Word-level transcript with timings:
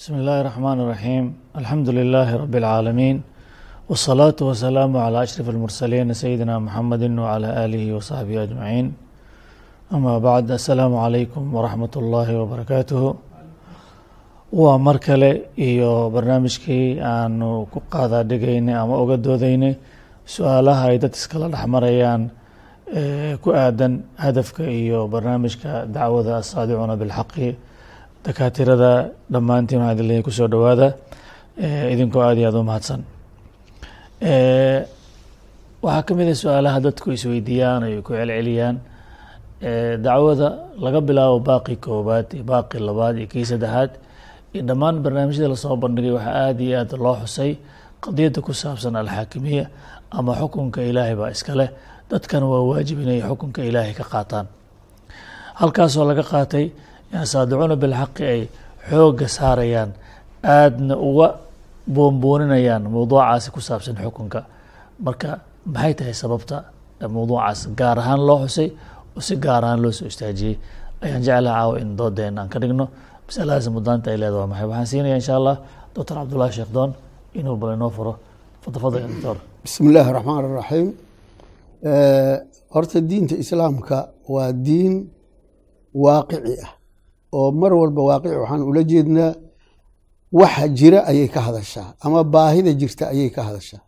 بسم 0.00 0.14
الله 0.20 0.36
الرحمن 0.42 0.78
الرحيم 0.84 1.24
الحمد 1.60 1.88
لله 1.98 2.28
رب 2.42 2.54
العالمين 2.62 3.16
والصلاة 3.88 4.38
والسلام 4.48 4.90
على 5.04 5.18
أشرف 5.26 5.46
المرسلين 5.54 6.06
سيدنا 6.22 6.54
محمد 6.66 7.02
وعلى 7.24 7.48
آله 7.64 7.84
وصحبه 7.96 8.36
أجمعين 8.46 8.86
أما 9.96 10.14
بعد 10.28 10.50
السلام 10.60 10.92
عليكم 11.04 11.42
ورحمة 11.56 11.94
الله 11.96 12.28
وبركاته 12.40 13.02
waa 14.52 14.78
mar 14.78 14.98
kale 15.00 15.50
iyo 15.58 16.10
barnaamijkii 16.14 17.00
aanu 17.02 17.66
ku 17.72 17.78
qaadaa 17.92 18.22
dhigaynay 18.30 18.74
ama 18.82 18.94
oga 19.02 19.16
doodaynay 19.26 19.74
su-aalaha 20.34 20.84
ay 20.90 20.98
dad 21.02 21.12
iskala 21.18 21.46
dhexmarayaan 21.54 22.22
ku 23.42 23.48
aadan 23.64 23.92
hadafka 24.24 24.62
iyo 24.80 25.00
barnaamijka 25.14 25.72
dacwada 25.94 26.32
asaadicuuna 26.42 26.94
bilxaqi 27.00 27.48
dakaatirada 28.25 28.91
dhammaantiin 29.33 29.81
waxaa 29.81 29.95
idin 30.05 30.23
ku 30.23 30.31
soo 30.31 30.47
dhowaada 30.53 30.87
idinkoo 31.93 32.21
aad 32.21 32.37
iyo 32.37 32.47
aad 32.49 32.55
u 32.61 32.63
mahadsan. 32.69 33.01
Waxaa 35.83 36.03
ka 36.07 36.13
mid 36.15 36.27
a 36.29 36.35
su'aalaha 36.41 36.79
dadku 36.85 37.11
isweydiiyaan 37.17 37.83
ay 37.83 38.01
ku 38.05 38.13
celceliyaan. 38.13 38.77
Dacwada 40.05 40.47
laga 40.83 40.99
bilaabo 41.07 41.39
baaqi 41.49 41.75
koobaad 41.85 42.27
iyo 42.33 42.43
baaqi 42.51 42.77
labaad 42.79 43.15
iyo 43.17 43.27
kii 43.33 43.45
saddexaad 43.51 43.91
iyo 44.53 44.61
dhammaan 44.69 45.01
barnaamijyada 45.03 45.49
la 45.53 45.55
soo 45.63 45.75
bandhigay 45.83 46.13
waxaa 46.17 46.35
aada 46.45 46.61
iyo 46.63 46.75
aad 46.79 46.91
loo 47.05 47.15
xusay. 47.25 47.51
Qadiyadda 48.03 48.39
ku 48.45 48.53
saabsan 48.53 48.95
alxaakimiya 49.01 49.65
ama 50.17 50.33
xukunka 50.39 50.81
ilaahay 50.89 51.15
baa 51.15 51.29
iska 51.35 51.53
leh. 51.59 51.69
Dadkana 52.09 52.45
waa 52.45 52.61
waajib 52.69 52.97
inay 53.01 53.21
xukunka 53.21 53.61
ilaahay 53.69 53.93
ka 53.93 54.03
qaataan. 54.13 54.45
Halkaasoo 55.61 56.05
laga 56.09 56.23
qaatay 56.31 56.65
saadicuuna 57.31 57.75
bilxaqi 57.83 58.23
ay 58.33 58.41
xoogga 58.89 59.27
saarayaan 59.37 59.89
aadna 60.55 60.95
uga 61.09 61.27
boonbooninayaan 61.95 62.83
mowduucaasi 62.95 63.47
ku 63.55 63.59
saabsan 63.67 63.95
xukunka. 64.03 64.39
Marka 65.05 65.29
maxay 65.73 65.93
tahay 65.97 66.15
sababta 66.21 66.57
mowduucaas 67.15 67.59
gaar 67.79 67.97
ahaan 68.01 68.21
loo 68.27 68.39
xusay 68.45 68.69
oo 69.15 69.21
si 69.27 69.33
gaar 69.45 69.63
ahaan 69.65 69.79
loo 69.83 69.91
soo 69.97 70.07
istaajiyey? 70.11 70.55
Ayaan 71.03 71.21
jeclaha 71.25 71.55
caawa 71.57 71.73
in 71.81 71.89
doodeena 71.99 72.41
aan 72.41 72.49
ka 72.53 72.57
dhigno. 72.61 72.85
Masaladaas 73.27 73.67
mudaanta 73.75 74.07
ay 74.11 74.17
leeda 74.21 74.37
waa 74.41 74.47
maxay? 74.51 74.67
Waxaan 74.71 74.87
siinaya 74.91 75.15
insha 75.21 75.33
allah 75.39 75.55
doctor 75.95 76.15
cabdullahi 76.19 76.51
sheekh 76.57 76.71
doon 76.75 76.91
inuu 77.39 77.55
bal 77.61 77.71
inoo 77.77 77.89
furo. 77.95 78.13
Fadafada 78.63 78.97
ya 79.03 79.07
doctor. 79.13 79.35
Bismi 79.63 79.87
illaahi 79.89 80.11
raxmaan 80.17 80.43
raxiim 80.61 80.87
horta 82.73 82.97
diinta 83.09 83.35
islaamka 83.43 83.97
waa 84.33 84.51
diin 84.65 84.93
waaqici 86.03 86.55
ah 86.65 86.71
oo 87.37 87.49
mar 87.61 87.71
walba 87.79 88.01
waaqici 88.09 88.35
waxaan 88.43 88.61
ula 88.69 88.81
jeednaa 88.91 89.31
waxa 90.39 90.65
jira 90.77 90.99
ayay 91.11 91.27
ka 91.33 91.39
hadashaa 91.47 91.87
ama 92.05 92.19
baahida 92.33 92.71
jirta 92.81 93.03
ayay 93.13 93.29
ka 93.35 93.41
hadashaa. 93.49 93.81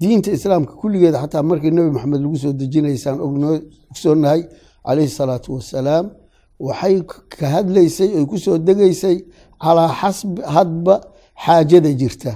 Diinta 0.00 0.30
islaamka 0.36 0.72
kulligeeda 0.80 1.18
xataa 1.22 1.42
markii 1.50 1.70
nebi 1.76 1.90
maxamed 1.96 2.20
lagu 2.24 2.36
soo 2.42 2.52
dejinaysaan 2.60 3.18
ogsoonahay 3.90 4.40
calayhi 4.86 5.10
salaatu 5.20 5.48
wasalaam 5.56 6.06
waxay 6.66 6.94
ka 7.38 7.46
hadlaysay 7.54 8.08
oy 8.18 8.24
ku 8.30 8.36
degaysay 8.68 9.16
calaa 9.62 9.90
xasbi 10.00 10.40
hadba 10.56 10.94
xaajada 11.44 11.90
jirta. 12.00 12.32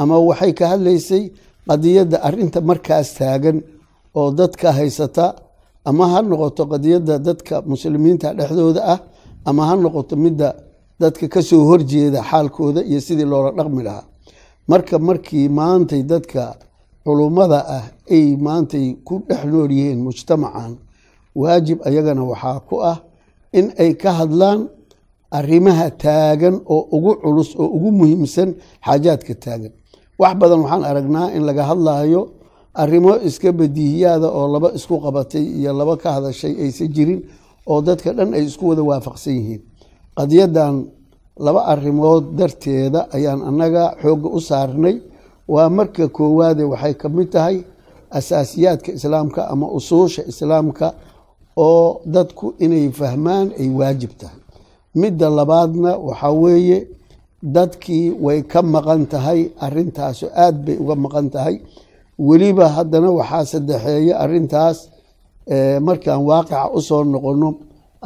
Ama 0.00 0.16
waxay 0.28 0.52
ka 0.58 0.64
hadlaysay 0.72 1.22
qadiyadda 1.68 2.16
arinta 2.26 2.58
markaas 2.70 3.08
taagan 3.18 3.56
oo 4.18 4.28
dadka 4.40 4.68
haysata 4.78 5.26
ama 5.88 6.04
ha 6.12 6.18
noqoto 6.30 6.62
qadiyadda 6.72 7.14
dadka 7.28 7.54
muslimiinta 7.72 8.28
dhexdooda 8.38 8.80
ah 8.94 8.98
ama 9.48 9.62
ha 9.68 9.74
noqoto 9.76 10.14
midda 10.24 10.48
dadka 11.00 11.26
ka 11.34 11.40
soo 11.48 11.62
horjeeda 11.70 12.20
xaalkooda 12.30 12.80
iyo 12.90 13.00
sidii 13.06 13.24
loola 13.32 13.50
dhaqmi 13.58 13.82
lahaa. 13.88 14.04
Marka 14.70 14.98
markii 15.08 15.48
maantay 15.58 16.02
dadka 16.12 16.42
culummada 17.04 17.58
ah 17.76 17.84
ay 18.16 18.36
maantay 18.46 18.86
ku 19.06 19.14
dhex 19.28 19.42
nool 19.50 19.70
yihiin 19.78 20.00
mujtamacan 20.06 20.72
waajib 21.40 21.78
ayagana 21.88 22.22
waxaa 22.32 22.58
ku 22.68 22.74
ah 22.92 22.98
in 23.58 23.66
ay 23.82 23.90
ka 24.02 24.10
hadlaan 24.20 24.60
arrimaha 25.38 25.86
taagan 26.04 26.54
oo 26.74 26.82
ugu 26.96 27.12
culus 27.22 27.50
oo 27.62 27.66
ugu 27.76 27.90
muhiimsan 27.98 28.48
xaajaadka 28.86 29.34
taagan. 29.44 29.72
Wax 30.20 30.32
badan 30.40 30.60
waxaan 30.64 30.84
aragnaa 30.90 31.26
in 31.36 31.42
laga 31.48 31.62
hadlaayo 31.70 32.20
arrimo 32.82 33.12
iska 33.28 33.50
badiihiyaada 33.60 34.28
oo 34.38 34.46
laba 34.54 34.68
isku 34.78 34.94
qabatay 35.04 35.44
iyo 35.58 35.70
laba 35.80 35.94
ka 36.02 36.08
hadashay 36.16 36.52
aysan 36.64 36.88
jirin 36.96 37.20
oo 37.70 37.80
dadka 37.86 38.10
dhan 38.16 38.30
ay 38.36 38.44
isku 38.48 38.64
wada 38.70 38.82
waafaqsan 38.90 39.34
yihiin. 39.38 39.62
Qadiyadan 40.18 40.74
laba 41.44 41.60
arrimood 41.72 42.24
darteeda 42.38 43.00
ayaan 43.16 43.40
annaga 43.48 43.84
xoogga 44.02 44.28
u 44.36 44.40
saarnay. 44.48 44.96
Waa 45.52 45.68
marka 45.76 46.04
koowaade 46.16 46.64
waxay 46.72 46.94
ka 47.00 47.08
mid 47.16 47.28
tahay 47.34 47.56
asaasiyaadka 48.18 48.90
islaamka 48.98 49.40
ama 49.52 49.66
usuusha 49.78 50.22
islaamka 50.32 50.86
oo 51.56 52.00
dadku 52.14 52.46
inay 52.64 52.86
fahmaan 52.98 53.48
ay 53.60 53.68
waajib 53.78 54.12
tahay. 54.20 54.38
Midda 55.00 55.28
labaadna 55.38 55.90
waxaa 56.08 56.32
weeye 56.42 56.78
dadkii 57.56 58.06
way 58.24 58.40
ka 58.52 58.60
maqan 58.74 59.02
tahay 59.12 59.40
arintaaso 59.66 60.26
aad 60.44 60.56
bay 60.66 60.76
uga 60.82 60.94
maqan 61.04 61.26
tahay. 61.34 61.56
Weliba 62.28 62.66
haddana 62.76 63.10
waxaa 63.20 63.44
saddexeeya 63.52 64.14
arintaas 64.24 64.78
markaan 65.86 66.20
waaqica 66.28 66.70
u 66.76 66.80
soo 66.88 67.02
noqono 67.12 67.50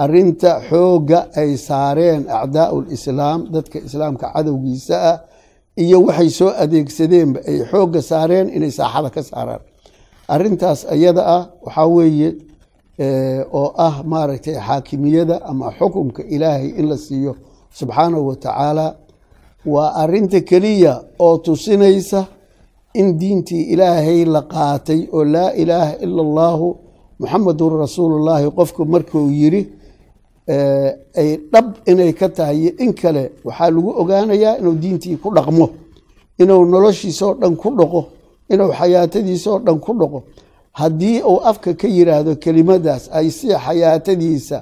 arinta 0.02 0.50
xoogga 0.68 1.18
ay 1.40 1.50
saareen 1.68 2.22
acdaau 2.40 2.76
lislaam 2.90 3.40
dadka 3.54 3.78
islaamka 3.86 4.26
cadowgiisa 4.34 4.96
ah 5.10 5.18
iyo 5.82 5.98
waxay 6.08 6.30
soo 6.38 6.50
adeegsadeenba 6.62 7.40
ay 7.50 7.58
xoogga 7.70 8.00
saareen 8.10 8.46
inay 8.56 8.70
saaxada 8.78 9.10
ka 9.16 9.22
saaraan. 9.30 9.60
Arintaas 10.34 10.80
ayada 10.94 11.22
ah 11.36 11.42
waxaa 11.64 11.86
weeye 11.96 12.28
oo 13.60 13.68
ah 13.86 13.96
maaragtay 14.10 14.56
xaakimiyada 14.66 15.36
ama 15.50 15.66
xukumka 15.78 16.22
ilaahay 16.34 16.68
in 16.80 16.86
la 16.90 16.96
siiyo 17.06 17.32
subxaanahu 17.78 18.26
wa 18.28 18.36
tacaala 18.44 18.86
waa 19.74 19.90
arinta 20.02 20.40
keliya 20.50 20.92
oo 21.18 21.36
tusinaysa 21.44 22.20
in 23.00 23.08
diintii 23.20 23.62
ilaahay 23.72 24.20
la 24.34 24.42
qaatay 24.54 25.00
oo 25.16 25.24
laa 25.34 25.50
ilaaha 25.62 25.92
ila 26.04 26.20
allahu 26.26 26.68
muxamadun 27.20 27.72
rasuulullaahi 27.84 28.50
qofku 28.58 28.82
markuu 28.94 29.30
yiri 29.40 29.62
ay 31.20 31.30
dhab 31.52 31.66
inay 31.90 32.12
ka 32.12 32.28
tahay 32.28 32.56
iyo 32.62 32.70
in 32.84 32.92
kale 32.94 33.22
waxaa 33.44 33.70
lagu 33.70 33.90
ogaanayaa 34.00 34.58
inuu 34.60 34.74
diintii 34.82 35.16
ku 35.22 35.28
dhaqmo 35.36 35.66
inuu 36.38 36.64
noloshiisoo 36.72 37.34
dhan 37.40 37.56
ku 37.56 37.68
dhaqo 37.78 38.00
inuu 38.52 38.70
xayaatadiisoo 38.78 39.58
dhan 39.66 39.78
ku 39.80 39.92
dhaqo. 40.00 40.22
Haddii 40.72 41.22
uu 41.30 41.40
afka 41.50 41.74
ka 41.74 41.88
yiraahdo 41.88 42.36
kelimadaas 42.36 43.08
ay 43.18 43.30
si 43.30 43.48
xayaatadiisa 43.64 44.58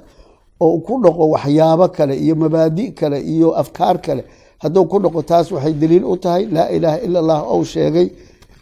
oo 0.59 0.77
ku 0.79 0.93
dhaqo 1.03 1.23
waxyaabo 1.35 1.87
kale 1.97 2.15
iyo 2.23 2.35
mabaadi 2.35 2.85
kale 2.99 3.19
iyo 3.33 3.49
afkaar 3.61 3.97
kale 4.05 4.23
hadduu 4.63 4.85
ku 4.91 4.97
dhaqo 5.03 5.21
taas 5.21 5.51
waxay 5.51 5.73
daliil 5.73 6.05
u 6.05 6.15
tahay 6.17 6.45
laa 6.55 6.69
ilaaha 6.75 6.99
ila 7.05 7.19
allah 7.19 7.39
ou 7.53 7.61
sheegay 7.65 8.07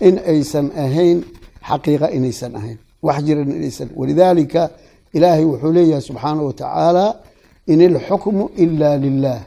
in 0.07 0.15
aysan 0.31 0.67
ahayn 0.83 1.19
xaqiiqa 1.69 2.07
inaysan 2.17 2.55
ahayn 2.59 2.77
wax 3.05 3.17
jiran 3.27 3.49
inaysan. 3.57 3.89
Walidaalika 3.99 4.61
ilaahay 5.17 5.45
wuxuu 5.51 5.71
leeyahay 5.77 6.01
subxaanahu 6.09 6.45
wa 6.49 6.53
tacaala 6.59 7.05
in 7.71 7.79
ilxukmu 7.87 8.43
ila 8.63 8.89
lilah 9.03 9.39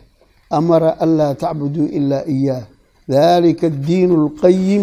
amara 0.58 0.90
an 1.04 1.10
laa 1.18 1.34
tacbuduu 1.42 1.86
ila 1.98 2.18
iyaah 2.36 2.62
dalika 3.08 3.66
addiin 3.72 4.10
اlqayim 4.20 4.82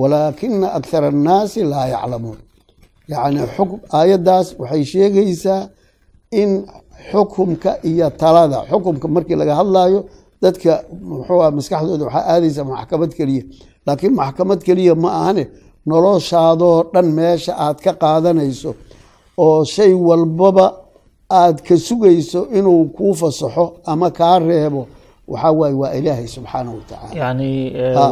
walaakina 0.00 0.66
akhara 0.78 1.08
annaasi 1.14 1.60
laa 1.72 1.86
yaclamuun 1.94 2.38
yacni 3.12 3.40
aayaddaas 3.98 4.46
waxay 4.60 4.84
sheegaysaa 4.92 5.60
in 6.40 6.50
xukumka 7.10 7.70
iyo 7.90 8.06
talada 8.22 8.58
xukumka 8.70 9.06
markii 9.14 9.36
laga 9.40 9.54
hadlayo 9.60 10.00
dadka 10.42 10.72
muxuu 11.10 11.40
ah 11.44 11.50
maskaxdooda 11.58 12.04
waxaa 12.08 12.24
aadaysa 12.32 12.62
maxkamad 12.72 13.10
keliya. 13.18 13.42
Laakiin 13.86 14.14
maxkamad 14.20 14.60
keliya 14.66 14.94
ma 15.02 15.08
ahane 15.20 15.44
noloshaadoo 15.90 16.76
dhan 16.92 17.06
meesha 17.18 17.52
aad 17.66 17.78
ka 17.84 17.92
qaadanayso 18.02 18.70
oo 19.44 19.58
shay 19.74 19.92
walbaba 20.08 20.66
aad 21.40 21.56
ka 21.66 21.74
sugayso 21.86 22.40
inuu 22.58 22.82
kuu 22.96 23.14
fasaxo 23.20 23.64
ama 23.92 24.08
kaa 24.18 24.36
reebo 24.48 24.82
waxaa 25.32 25.52
waaye 25.60 25.74
waa 25.82 25.92
ilaahay 25.98 26.26
subxaanahu 26.36 26.76
wa 26.78 26.84
tacaala. 26.90 27.14
Yacni 27.20 27.50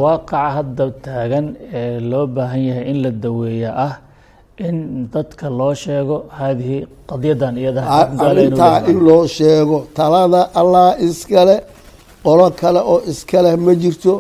waaqaca 0.05 0.49
hadda 0.57 0.85
taagan 1.07 1.47
ee 1.81 2.01
loo 2.11 2.27
baahan 2.37 2.63
yahay 2.69 2.85
in 2.93 2.99
la 3.05 3.11
daweeya 3.25 3.71
ah 3.87 3.95
in 4.69 4.77
dadka 5.15 5.47
loo 5.61 5.73
sheego 5.85 6.17
haadihi 6.39 6.79
qadiyadan 7.11 7.55
arintaa 8.29 8.77
in 8.91 8.99
loo 9.09 9.25
sheego 9.39 9.79
talada 9.99 10.41
allah 10.61 10.87
iskale 11.09 11.57
qolo 12.27 12.47
kale 12.61 12.81
oo 12.93 12.99
iskaleh 13.13 13.55
ma 13.67 13.73
jirto 13.83 14.13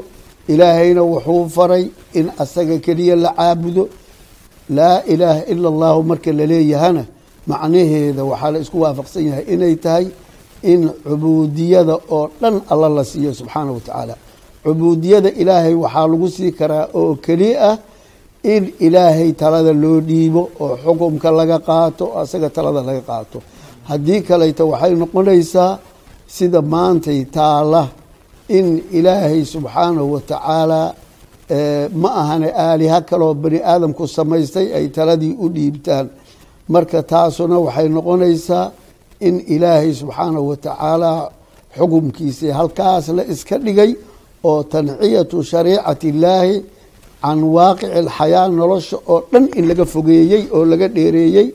ilaahayna 0.52 1.02
wuxuu 1.12 1.48
faray 1.56 1.84
in 2.18 2.26
asaga 2.42 2.76
keliya 2.84 3.16
la 3.24 3.30
caabudo 3.38 3.84
laa 4.76 5.02
ilaaha 5.12 5.42
ila 5.52 5.68
allahu 5.72 6.00
marka 6.10 6.30
laleeyahana 6.32 7.02
macnaheeda 7.50 8.22
waxaa 8.30 8.50
la 8.54 8.58
isku 8.64 8.76
waafaqsan 8.84 9.22
yahay 9.28 9.44
inay 9.54 9.74
tahay 9.84 10.06
in 10.72 10.80
cubuudiyada 11.06 11.94
oo 12.16 12.24
dhan 12.40 12.54
alla 12.72 12.88
la 12.96 13.04
siiyo 13.10 13.30
subxaana 13.40 13.70
wa 13.76 13.80
tacaala 13.86 14.14
cubuudiyada 14.64 15.30
ilaahay 15.42 15.74
waxaa 15.84 16.06
lagu 16.12 16.28
sii 16.36 16.52
karaa 16.58 16.84
oo 17.00 17.14
keli 17.26 17.50
ah 17.68 17.76
in 18.54 18.62
ilaahay 18.86 19.30
talada 19.42 19.72
loo 19.82 20.00
dhiibo 20.08 20.42
oo 20.64 20.72
xukumka 20.84 21.28
laga 21.38 21.58
qaato 21.68 22.04
asaga 22.20 22.48
talada 22.56 22.80
laga 22.88 23.02
qaato 23.10 23.38
haddii 23.88 24.20
kaleyta 24.28 24.62
waxay 24.72 24.92
noqonaysaa 25.02 25.72
sida 26.36 26.60
maantay 26.74 27.20
taala 27.36 27.82
in 28.48 28.66
ilaahay 28.98 29.44
subxaanahu 29.44 30.12
wa 30.14 30.20
tacaala 30.20 30.94
ma 32.02 32.10
ahane 32.22 32.48
aaliha 32.66 33.00
kaloo 33.10 33.34
bani 33.34 33.58
aadamku 33.72 34.04
samaystay 34.08 34.66
ay 34.78 34.86
taladii 34.96 35.34
u 35.44 35.46
dhiibtaan. 35.54 36.06
Marka 36.68 37.02
taasuna 37.02 37.56
waxay 37.66 37.88
noqonaysaa 37.96 38.70
in 39.20 39.34
ilaahay 39.54 39.92
subxaanahu 40.00 40.48
wa 40.50 40.56
tacaala 40.56 41.10
xukumkiisii 41.78 42.50
halkaas 42.58 43.08
la 43.18 43.22
iska 43.32 43.56
dhigay 43.58 43.90
oo 44.50 44.62
tanciyatu 44.72 45.36
shariicati 45.50 46.08
illaahi 46.12 46.56
can 47.22 47.38
waaqici 47.56 47.92
alxayaa 48.02 48.48
nolosha 48.58 48.96
oo 49.12 49.18
dhan 49.32 49.44
in 49.58 49.64
laga 49.70 49.84
fogeeyey 49.94 50.42
oo 50.56 50.64
laga 50.72 50.88
dheereeyey 50.96 51.48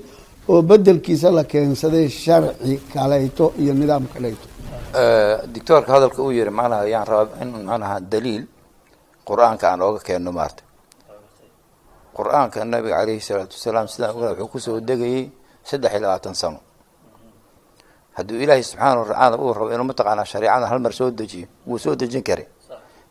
oo 0.52 0.62
bedelkiisa 0.70 1.28
la 1.38 1.44
keensaday 1.52 2.08
sharci 2.24 2.74
kaleyto 2.94 3.46
iyo 3.62 3.74
nidaam 3.80 4.06
kaleyto 4.14 4.46
doctoorka 4.94 5.92
hadalka 5.94 6.22
uu 6.22 6.32
yihi 6.32 6.50
macnaha 6.50 6.86
yaan 6.88 7.06
rabaa 7.08 7.42
in 7.42 7.50
macnaha 7.66 8.00
daliil 8.00 8.46
qur'aanka 9.28 9.72
aan 9.72 9.82
ooga 9.82 10.00
keenno 10.04 10.32
maarta. 10.32 10.64
Qur'aanka 12.16 12.66
nabiga 12.66 12.98
caleyhi 13.00 13.22
salaatu 13.22 13.56
wasalaam 13.56 13.88
sidaan 13.88 14.12
ogaa 14.16 14.32
wuxuu 14.36 14.48
ku 14.52 14.60
soo 14.60 14.80
degayey 14.80 15.32
saddex 15.64 15.92
iyo 15.94 16.02
labaatan 16.02 16.36
sano. 16.36 16.60
Hadduu 18.18 18.42
ilaahay 18.44 18.64
subxaana 18.64 19.00
watacaala 19.00 19.38
uu 19.40 19.54
rabo 19.54 19.72
inuu 19.72 19.88
mataqaanaa 19.88 20.26
shareecada 20.26 20.68
hal 20.68 20.80
mar 20.80 20.94
soo 20.94 21.12
dejiyo 21.12 21.48
wuu 21.68 21.80
soo 21.80 21.96
dejin 21.96 22.24
karay. 22.24 22.48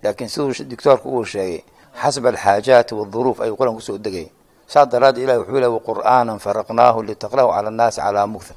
Laakiin 0.03 0.29
siduu 0.29 0.53
doctoorka 0.69 1.09
uu 1.09 1.25
sheegay 1.25 1.65
xasba 2.03 2.29
alxaajaati 2.29 2.95
waduruuf 2.95 3.41
ayuu 3.41 3.57
qur'aan 3.57 3.75
ku 3.75 3.81
soo 3.81 3.97
degayay. 3.99 4.29
Saas 4.69 4.89
daraaddeed 4.93 5.25
ilahi 5.25 5.39
wuxuu 5.39 5.61
lehy 5.61 5.73
waqur'aanan 5.73 6.39
faraqnaahu 6.39 7.03
litaqra'u 7.09 7.49
cala 7.51 7.69
annaasi 7.73 8.01
calaa 8.01 8.27
mugtha 8.27 8.55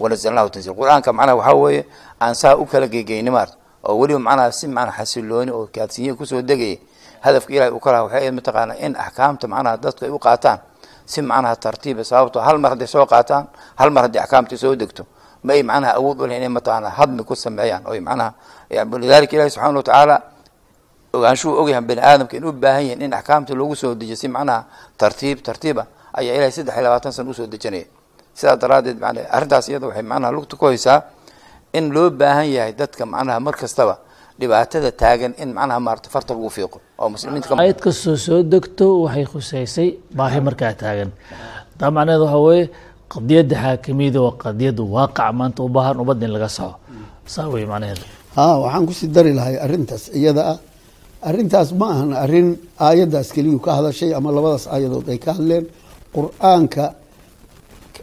wanazalnahu 0.00 0.48
tanziil 0.50 0.74
qur'aanka 0.74 1.12
macnaha 1.12 1.36
waxaa 1.36 1.54
weeye 1.54 1.82
aan 2.20 2.34
saa 2.34 2.56
u 2.56 2.66
kala 2.66 2.86
gegeyni 2.88 3.30
maarta 3.30 3.54
oo 3.84 3.98
weliba 3.98 4.18
macnaha 4.18 4.52
si 4.52 4.66
macnaha 4.68 5.02
xasilooni 5.04 5.50
oo 5.50 5.66
kaadsiinya 5.74 6.14
ku 6.14 6.26
soo 6.26 6.42
degayay 6.42 6.78
hadafka 7.20 7.52
ilahi 7.54 7.70
uu 7.70 7.80
ka 7.80 7.90
lahaa 7.92 8.04
waxay 8.04 8.30
mataqaanaa 8.30 8.76
in 8.84 8.96
axkaamta 8.96 9.48
macnaha 9.48 9.76
dadku 9.76 10.04
ay 10.04 10.10
u 10.10 10.18
qaataan 10.18 10.58
si 11.06 11.22
macnaha 11.22 11.56
tartiiba 11.56 12.04
sababto 12.04 12.40
hal 12.40 12.58
mar 12.58 12.70
hadday 12.72 12.86
soo 12.86 13.06
qaataan 13.06 13.46
hal 13.76 13.90
mar 13.90 14.02
haddii 14.04 14.18
axkaamtii 14.20 14.58
soo 14.58 14.74
degto 14.76 15.06
ma 15.42 15.52
ay 15.52 15.62
macnaha 15.62 15.94
awood 15.98 16.20
u 16.20 16.26
leh 16.26 16.36
inay 16.36 16.48
mataqaanaa 16.48 16.90
hadmi 16.98 17.24
ku 17.24 17.34
sameeyaan 17.36 17.82
oo 17.86 17.94
macnaha 18.00 18.32
lidalika 19.00 19.36
ilahi 19.36 19.50
subxana 19.50 19.76
watacaala 19.78 20.16
ogaanshuhu 21.12 21.56
ogyahan 21.62 21.86
bani 21.86 22.00
aadamka 22.00 22.36
in 22.36 22.44
u 22.44 22.52
baahan 22.52 22.82
yihiin 22.82 23.02
in 23.02 23.12
axkaamta 23.14 23.54
loogu 23.54 23.76
soo 23.76 23.94
dejiyo 23.94 24.16
si 24.16 24.28
macnaha 24.28 24.64
tartiib 24.98 25.38
tartiiba 25.42 25.86
ayaa 26.12 26.34
ilahay 26.36 26.52
saddex 26.52 26.74
iyo 26.74 26.82
labaatan 26.84 27.12
sana 27.12 27.30
u 27.30 27.34
soo 27.34 27.46
dejinaya 27.46 27.84
sidaas 28.38 28.58
daraaddeed 28.62 28.98
man 29.04 29.16
arrintaas 29.36 29.66
iyada 29.70 29.86
waxay 29.90 30.04
macnaha 30.12 30.32
lugta 30.36 30.54
ku 30.60 30.64
haysaa 30.70 30.98
in 31.78 31.84
loo 31.94 32.08
baahan 32.20 32.48
yahay 32.56 32.72
dadka 32.80 33.02
macnaha 33.14 33.38
mar 33.46 33.54
kastaba 33.62 33.94
dhibaatada 34.40 34.90
taagan 35.02 35.32
in 35.42 35.48
macnaha 35.58 35.80
maarata 35.86 36.08
farta 36.14 36.30
lagu 36.36 36.48
fiiqo 36.56 36.78
oo 37.00 37.08
muslimiinta 37.14 37.56
ayad 37.64 37.78
kastoo 37.86 38.16
soo 38.26 38.40
degto 38.52 38.86
waxay 39.04 39.24
khuseysay 39.32 39.88
baahi 40.18 40.38
markaa 40.46 40.72
taagan. 40.82 41.10
Taa 41.78 41.90
macnaheed 41.96 42.22
waxaa 42.24 42.42
weeye 42.48 42.64
qadiyadda 43.14 43.54
xaakimiyada 43.64 44.18
waa 44.26 44.34
qadiyadda 44.44 44.82
waaqaca 44.94 45.32
maanta 45.38 45.60
u 45.66 45.68
baahan 45.76 45.96
ummadda 46.02 46.24
in 46.28 46.32
laga 46.36 46.48
saxo. 46.56 46.76
Saa 47.34 47.48
wey 47.52 47.64
macnaheeda 47.72 48.04
ha 48.36 48.44
waxaan 48.64 48.84
ku 48.88 48.92
sii 48.98 49.08
dari 49.16 49.32
lahay 49.38 49.56
arrintaas 49.64 50.04
iyada 50.20 50.42
ah. 50.52 50.58
Arrintaas 51.28 51.68
ma 51.80 51.86
ahan 51.94 52.10
arrin 52.24 52.48
aayaddaas 52.86 53.28
keliyu 53.34 53.58
ka 53.64 53.70
hadashay 53.78 54.10
ama 54.18 54.28
labadaas 54.36 54.64
aayadood 54.74 55.06
ay 55.14 55.18
ka 55.24 55.30
hadleen. 55.36 55.64
Qur'aanka 56.16 56.84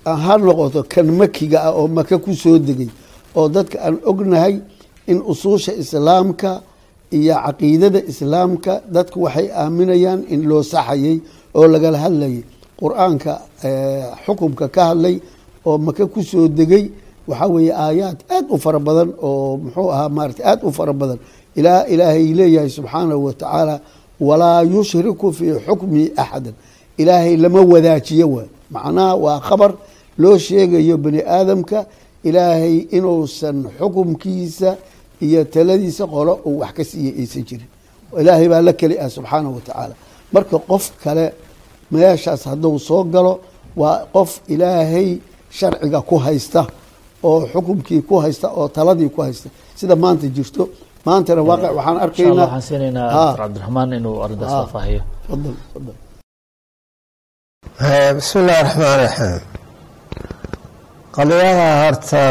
ha 0.05 0.37
noqoto 0.37 0.83
kan 0.93 1.07
makiga 1.19 1.57
ah 1.67 1.71
oo 1.79 1.87
maka 1.87 2.17
ku 2.17 2.33
soo 2.35 2.57
degay 2.59 2.89
oo 3.35 3.47
dadka 3.55 3.77
aan 3.85 3.95
ognahay 4.11 4.55
in 5.07 5.21
usuusha 5.31 5.73
islaamka 5.83 6.51
iyo 7.17 7.35
caqiidada 7.45 7.99
islaamka 8.11 8.73
dadku 8.95 9.17
waxay 9.25 9.47
aaminayaan 9.61 10.21
in 10.33 10.41
loo 10.49 10.63
saxayay 10.63 11.17
oo 11.57 11.67
lagala 11.73 11.97
hadlayay. 12.03 12.43
Qur'aanka 12.79 13.33
xukumka 14.25 14.67
ka 14.75 14.81
hadlay 14.89 15.15
oo 15.65 15.77
maka 15.77 16.03
ku 16.13 16.19
soo 16.23 16.47
degay 16.47 16.85
waxaa 17.27 17.47
weeye 17.53 17.73
aayaad 17.85 18.17
aad 18.35 18.45
u 18.49 18.57
fara 18.63 18.79
badan 18.79 19.09
oo 19.21 19.57
muxuu 19.63 19.89
ahaa 19.93 20.09
maarata 20.09 20.41
aad 20.51 20.59
u 20.63 20.71
fara 20.71 20.93
badan. 20.93 21.19
Ilaa 21.55 21.85
ilaahay 21.93 22.25
leeyahay 22.39 22.69
subxaanahu 22.69 23.25
wa 23.25 23.33
tacaala 23.33 23.75
walaa 24.19 24.61
yushriku 24.73 25.27
fii 25.37 25.53
xukmi 25.65 26.03
axadan. 26.23 26.53
Ilaahay 26.97 27.37
lama 27.37 27.61
wadaajiyo 27.73 28.27
waa 28.35 28.47
macnaha 28.75 29.13
waa 29.25 29.39
khabar 29.47 29.71
loo 30.21 30.37
sheegayo 30.47 30.95
bani 31.03 31.19
aadamka 31.37 31.79
ilaahay 32.27 32.77
inuusan 32.97 33.57
xukumkiisa 33.77 34.69
iyo 35.25 35.41
taladiisa 35.53 36.03
qolo 36.13 36.33
uu 36.47 36.59
wax 36.61 36.71
ka 36.77 36.83
siiya 36.89 37.11
aysan 37.21 37.43
jirin. 37.47 37.67
Ilaahay 38.21 38.47
baa 38.53 38.61
la 38.67 38.73
keli 38.79 38.95
ah 39.03 39.09
subxaanahu 39.15 39.53
wa 39.57 39.61
tacaala. 39.67 39.95
Marka 40.33 40.57
qof 40.69 40.83
kale 41.03 41.25
meeshaas 41.91 42.41
hadduu 42.49 42.79
soo 42.87 43.03
galo 43.13 43.33
waa 43.81 43.97
qof 44.15 44.31
ilaahay 44.53 45.09
sharciga 45.57 45.99
ku 46.09 46.15
haysta 46.25 46.61
oo 47.27 47.39
xukumkii 47.51 48.01
ku 48.09 48.15
haysta 48.23 48.47
oo 48.59 48.67
taladii 48.75 49.09
ku 49.15 49.19
haysta. 49.25 49.49
Sida 49.79 49.95
maanta 50.03 50.27
jirto 50.35 50.63
maantana 51.05 51.41
waaqi 51.49 51.67
waxaan 51.77 51.97
arkaynaa. 52.05 52.47
Cabdiraxmaan 53.39 53.89
inuu 53.97 54.15
arrintaas 54.23 54.51
Ha. 54.51 54.59
Fadal 57.71 58.15
bismi 58.17 58.41
illahi 58.41 58.63
raxmaan 58.63 58.99
raxiim 59.03 59.41
qadiyada 61.15 61.67
horta 61.83 62.23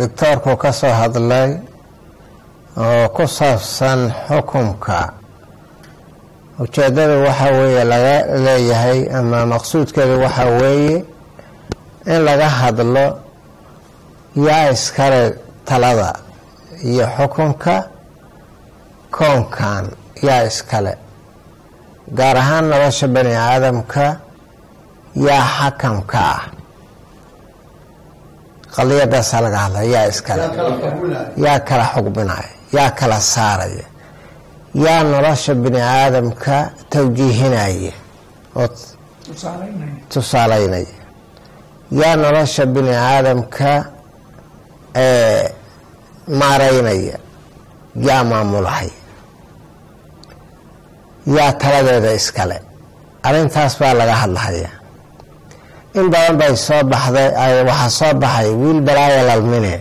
doctoorku 0.00 0.52
ka 0.62 0.70
soo 0.80 0.92
hadlay 1.00 1.50
oo 2.76 3.08
ku 3.16 3.24
saabsan 3.38 4.00
xukumka. 4.28 5.00
Ujeedada 6.62 7.16
waxa 7.26 7.48
weeye 7.58 7.84
laga 7.92 8.16
leeyahay 8.44 9.00
ama 9.18 9.38
maqsuudkeedu 9.52 10.14
waxa 10.24 10.44
weeye 10.60 10.96
in 12.12 12.20
laga 12.28 12.48
hadlo 12.60 13.06
yaa 14.46 14.70
iskale 14.74 15.22
talada 15.68 16.10
iyo 16.90 17.06
xukunka 17.16 17.74
koonkan 19.16 19.84
yaa 20.26 20.42
iskale 20.50 20.92
gaar 22.18 22.36
ahaan 22.42 22.64
nolosha 22.70 23.06
bani 23.14 23.32
aadamka 23.48 24.04
yaa 25.26 25.44
xakamka 25.56 26.18
ah. 26.34 26.42
Qadiyadaasaa 28.76 29.40
laga 29.44 29.58
hadlaya 29.64 29.88
yaa 29.94 30.06
iskale. 30.12 30.42
Yaa 31.44 31.58
kala 31.68 31.84
xugminaya 31.94 32.50
yaa 32.76 32.90
kala 32.98 33.18
saaraya 33.34 33.86
yaa 34.84 35.02
nolosha 35.12 35.52
bini 35.62 35.80
aadamka 35.96 36.56
tawjiihinaya 36.92 37.92
oo 38.60 38.68
tusaalaynaya 40.12 40.94
yaa 42.00 42.16
nolosha 42.22 42.62
bini 42.74 42.92
aadamka 43.10 43.70
ee 45.04 45.44
maaraynaya 46.40 47.16
yaa 48.08 48.24
maamulahaya 48.30 48.96
yaa 51.26 51.52
taladeeda 51.62 52.12
iskale. 52.20 52.56
Arrintaas 53.26 53.74
baa 53.80 53.94
laga 54.00 54.14
hadlahaya 54.22 54.70
in 55.98 56.06
badan 56.12 56.36
bay 56.40 56.56
soo 56.56 56.82
baxday 56.92 57.28
ay- 57.42 57.64
waxaa 57.68 57.90
soo 57.98 58.12
baxay 58.22 58.48
wiil 58.60 58.80
balaaya 58.86 59.22
lalmine. 59.30 59.74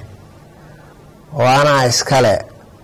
Oo 1.39 1.47
anaa 1.59 1.85
iskale 1.91 2.33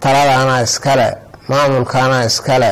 talada 0.04 0.34
anaa 0.44 0.62
iskale 0.68 1.08
maamulka 1.50 1.98
anaa 2.06 2.24
iskale 2.32 2.72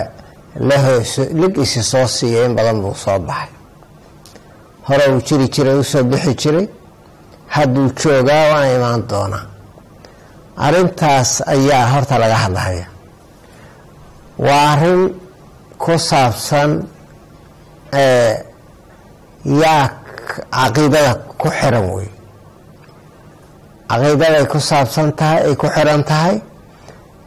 lahoos 0.69 1.11
lig 1.41 1.53
isi 1.63 1.81
soo 1.91 2.07
siiya 2.15 2.45
in 2.45 2.53
badan 2.57 2.77
buu 2.83 2.95
soo 3.03 3.19
baxay. 3.19 3.49
Hore 4.87 5.05
uu 5.13 5.21
jiri 5.27 5.47
jiray 5.53 5.75
u 5.81 5.83
soo 5.83 6.03
bixi 6.03 6.33
jiray. 6.41 6.67
Hadduu 7.55 7.87
joogaa 7.99 8.43
waana 8.51 8.67
imaan 8.77 9.01
doonaa. 9.09 9.45
Arrintaas 10.65 11.31
ayaa 11.53 11.85
horta 11.93 12.15
laga 12.21 12.37
hadlahaya 12.43 12.85
waa 14.45 14.63
arrin 14.73 15.01
ku 15.83 15.93
saabsan 16.09 16.71
yaa 19.61 19.85
caqiidada 20.55 21.13
ku 21.41 21.47
xiran 21.57 21.85
wey 21.95 22.09
caqiidaday 23.89 24.45
ku 24.53 24.59
saabsan 24.69 25.07
tahay 25.19 25.39
ay 25.47 25.55
ku 25.61 25.67
xiran 25.75 26.01
tahay 26.09 26.35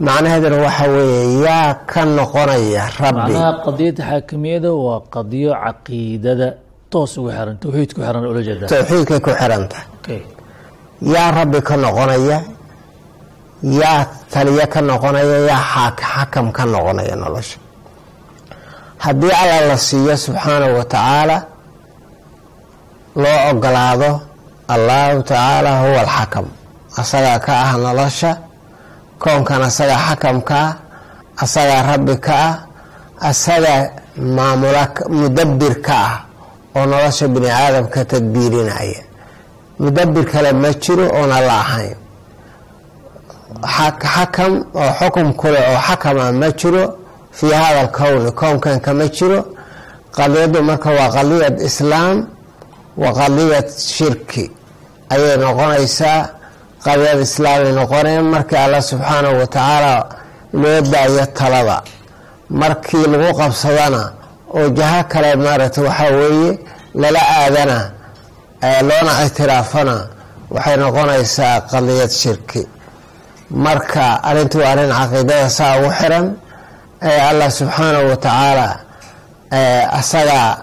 macnaheeduna 0.06 0.56
waxa 0.66 0.86
weeye 0.94 1.22
yaa 1.46 1.70
ka 1.90 2.02
noqonaya 2.18 2.84
rabbi. 3.02 3.32
Macnaha 3.34 3.50
qadiyadda 3.66 4.02
xaakimiyada 4.10 4.70
waa 4.86 5.00
qadiyo 5.14 5.50
caqiidada 5.64 6.48
toos 6.92 7.12
ugu 7.18 7.30
xiran 7.36 7.56
tawxiid 7.62 7.90
ku 7.94 8.00
xiran 8.06 8.24
ula 8.30 8.40
jeeda 8.46 8.64
towxiidkay 8.72 9.20
ku 9.26 9.30
xiran 9.40 9.62
tahay. 9.70 10.20
Yaa 11.14 11.28
rabbi 11.38 11.58
ka 11.68 11.74
noqonaya 11.84 12.38
yaa 13.80 14.00
taliye 14.32 14.64
ka 14.74 14.80
noqonaya 14.90 15.36
yaa 15.50 15.90
xakam 15.98 16.46
ka 16.56 16.62
noqonaya 16.74 17.14
nolosha 17.22 17.58
haddii 19.04 19.32
alla 19.42 19.58
la 19.68 19.76
siiyo 19.78 20.16
subxaanahu 20.16 20.72
wa 20.78 20.84
tacaala 20.84 21.36
loo 23.22 23.38
ogolaado 23.50 24.10
allahu 24.74 25.22
tacaala 25.22 25.70
huwa 25.80 26.00
alxakam. 26.00 26.46
Asagaa 27.00 27.38
ka 27.38 27.52
ah 27.64 27.72
nolosha 27.84 28.30
koonkan 29.22 29.62
asagaa 29.68 30.00
xakamka 30.08 30.56
ah 30.66 30.74
asagaa 31.44 31.82
rabbi 31.90 32.14
ka 32.26 32.34
ah 32.48 32.54
asagaa 33.30 33.82
maamula 34.36 34.84
mudabbir 35.20 35.74
ka 35.86 35.94
ah 36.08 36.14
oo 36.76 36.86
nolosha 36.86 37.28
bini 37.34 37.48
aadamka 37.50 38.04
tadbiirinaya. 38.04 39.02
Mudabbir 39.82 40.24
kale 40.32 40.50
ma 40.52 40.70
jiro 40.82 41.06
oona 41.18 41.38
la 41.48 41.54
ahayn. 41.64 41.96
Xakam 44.14 44.52
oo 44.74 44.90
xukum 44.98 45.28
kule 45.40 45.58
oo 45.70 45.78
xakama 45.86 46.32
ma 46.40 46.48
jiro 46.58 46.84
fii 47.38 47.52
hada 47.60 47.80
alkowni 47.84 48.30
kownkan 48.40 48.76
kama 48.86 49.06
jiro 49.16 49.40
qadiyaddu 50.16 50.58
marka 50.70 50.90
waa 50.98 51.10
qadiyad 51.16 51.56
islaam 51.68 52.16
wa 53.02 53.10
qadiyad 53.20 53.68
shirki 53.96 54.44
ayay 55.14 55.36
noqonaysaa 55.44 56.20
qadiyad 56.86 57.18
islaamay 57.28 57.72
noqoneen 57.80 58.24
markii 58.34 58.58
alla 58.66 58.80
subxaanahu 58.90 59.34
wa 59.40 59.46
tacaala 59.56 59.94
loo 60.62 60.80
daayo 60.92 61.24
talada 61.38 61.76
markii 62.62 63.04
lagu 63.12 63.30
qabsadana 63.40 64.02
oo 64.58 64.68
jaho 64.78 65.00
kale 65.12 65.30
maaragtay 65.44 65.84
waxaa 65.88 66.10
weeye 66.20 66.50
lala 67.02 67.20
aadana 67.40 67.78
loona 68.88 69.12
ictiraafana 69.26 69.96
waxay 70.54 70.76
noqonaysaa 70.84 71.54
qadiyad 71.72 72.10
shirki 72.22 72.62
marka 73.66 74.02
arrintu 74.28 74.56
waa 74.62 74.70
arrin 74.72 74.90
caqiidada 74.98 75.48
saa 75.58 75.72
ugu 75.78 75.90
xiran 76.00 76.26
allah 77.00 77.50
subxaanahu 77.50 78.08
wa 78.10 78.16
tacaala 78.16 78.68
asagaa 80.00 80.58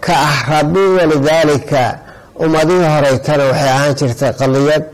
ka 0.00 0.14
ah 0.28 0.36
rabbi 0.50 0.80
walidaalika 0.98 1.98
ummadihii 2.44 2.88
horeytana 2.94 3.44
waxay 3.50 3.68
ahaan 3.76 3.94
jirtay 4.00 4.32
qadiyad 4.42 4.84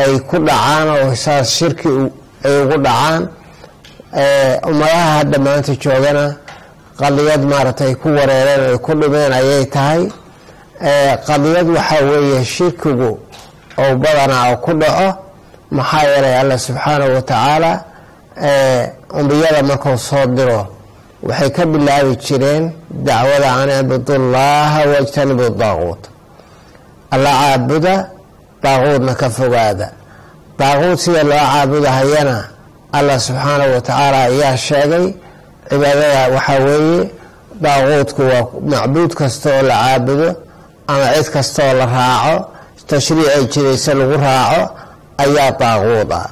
ay 0.00 0.12
ku 0.30 0.36
dhacaan 0.46 0.86
oo 0.96 1.14
saas 1.24 1.46
shirki 1.58 1.88
ay 2.44 2.54
ugu 2.62 2.76
dhacaan 2.86 3.22
ummadaha 4.70 5.10
hadda 5.18 5.38
maanta 5.46 5.72
joogana 5.84 6.24
qadiyad 7.02 7.42
maaragtay 7.52 7.88
ay 7.88 7.94
ku 8.02 8.08
wareereen 8.18 8.60
ay 8.70 8.78
ku 8.86 8.92
dhimeen 9.00 9.32
ayay 9.40 9.64
tahay. 9.74 10.02
Qadiyad 11.28 11.66
waxaa 11.76 12.02
weeye 12.10 12.44
shirkigu 12.54 13.10
oo 13.82 13.92
badanaa 14.02 14.44
oo 14.50 14.56
ku 14.64 14.72
dhaco 14.80 15.08
maxaa 15.76 16.02
yeelay 16.10 16.34
allah 16.42 16.58
subxaanahu 16.66 17.14
wa 17.16 17.22
tacaala 17.30 17.72
umbiyada 19.20 19.62
markuu 19.62 19.96
soo 19.98 20.26
diro 20.36 20.66
waxay 21.22 21.50
ka 21.56 21.62
bilaabi 21.66 22.16
jireen 22.24 22.64
dacwada 23.06 23.48
an 23.60 23.68
icbudullaha 23.80 24.80
wajtanibu 24.92 25.46
daaquut 25.62 26.02
alla 27.14 27.30
caabuda 27.40 27.94
daaquudna 28.62 29.14
ka 29.14 29.28
fogaada. 29.30 29.88
Daaquud 30.58 30.96
sida 31.04 31.22
loo 31.22 31.38
caabudahayana 31.52 32.38
allah 32.92 33.18
subxaanahu 33.20 33.70
wa 33.74 33.80
tacaala 33.80 34.18
ayaa 34.30 34.56
sheegay 34.56 35.06
cibaadada 35.68 36.20
waxaa 36.34 36.58
weeye 36.66 37.10
daaquudku 37.64 38.22
waa 38.22 38.46
macbuud 38.72 39.12
kasta 39.14 39.48
oo 39.56 39.62
la 39.62 39.74
caabudo 39.84 40.28
ama 40.88 41.06
cid 41.14 41.28
kasta 41.34 41.60
oo 41.68 41.74
la 41.80 41.86
raaco 41.86 42.36
tashriicay 42.88 43.44
jiraysa 43.52 43.94
lagu 43.94 44.16
raaco 44.26 44.62
ayaa 45.24 45.50
daaquud 45.60 46.10
ah 46.20 46.28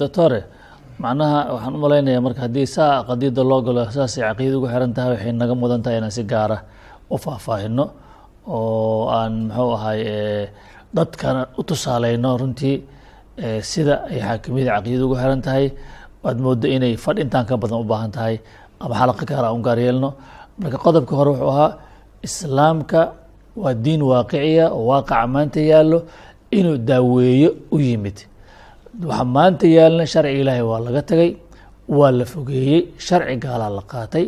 doctore 0.00 0.40
macnaha 1.02 1.38
waxaan 1.54 1.74
u 1.76 1.80
malaynayaa 1.84 2.24
marka 2.26 2.40
haddii 2.46 2.66
saa 2.76 3.02
qadiyada 3.08 3.42
loo 3.50 3.60
galo 3.66 3.82
saasay 3.96 4.22
caqiida 4.28 4.56
ugu 4.58 4.68
xiran 4.72 4.92
tahay 4.96 5.10
waxay 5.14 5.32
naga 5.40 5.54
mudan 5.62 5.80
tahay 5.84 5.98
inaan 6.00 6.14
si 6.16 6.22
gaara 6.32 6.58
u 7.10 7.16
faahfaahino 7.24 7.84
oo 8.56 9.08
aan 9.18 9.34
muxuu 9.48 9.70
ahay 9.76 10.00
dadkana 10.96 11.40
u 11.58 11.62
tusaaleyno 11.68 12.30
runtii 12.40 12.76
sida 13.70 13.94
ay 14.12 14.18
xaakimiyada 14.26 14.70
caqiidada 14.76 15.04
ugu 15.06 15.16
xiran 15.22 15.42
tahay. 15.46 15.66
Waad 16.24 16.38
moodo 16.44 16.66
inay 16.76 16.94
fadh 17.04 17.18
intaan 17.24 17.44
ka 17.48 17.54
badan 17.62 17.78
u 17.82 17.86
baahan 17.92 18.10
tahay 18.16 18.34
ama 18.82 18.94
xalaqa 19.00 19.24
gaara 19.30 19.46
aan 19.50 19.62
gaar 19.66 19.78
yeelno. 19.84 20.10
Marka 20.60 20.78
qodobka 20.84 21.12
hore 21.18 21.30
wuxuu 21.34 21.50
ahaa 21.54 21.70
islaamka 22.26 23.00
waa 23.62 23.74
diin 23.84 24.02
waaqiciya 24.10 24.66
oo 24.76 24.82
waaqaca 24.90 25.26
maanta 25.34 25.60
yaallo 25.70 25.98
inuu 26.58 26.76
daaweeyo 26.88 27.50
u 27.74 27.78
yimid 27.86 28.16
waxa 29.00 29.24
maanta 29.34 29.66
yaalna 29.76 30.04
sharciga 30.12 30.40
ilaahay 30.42 30.64
waa 30.70 30.80
laga 30.86 31.02
tagay 31.10 31.30
waa 31.88 32.10
la 32.18 32.24
fogeeyey 32.32 32.80
sharci 33.06 33.36
gaalaa 33.44 33.70
la 33.78 33.82
qaatay. 33.92 34.26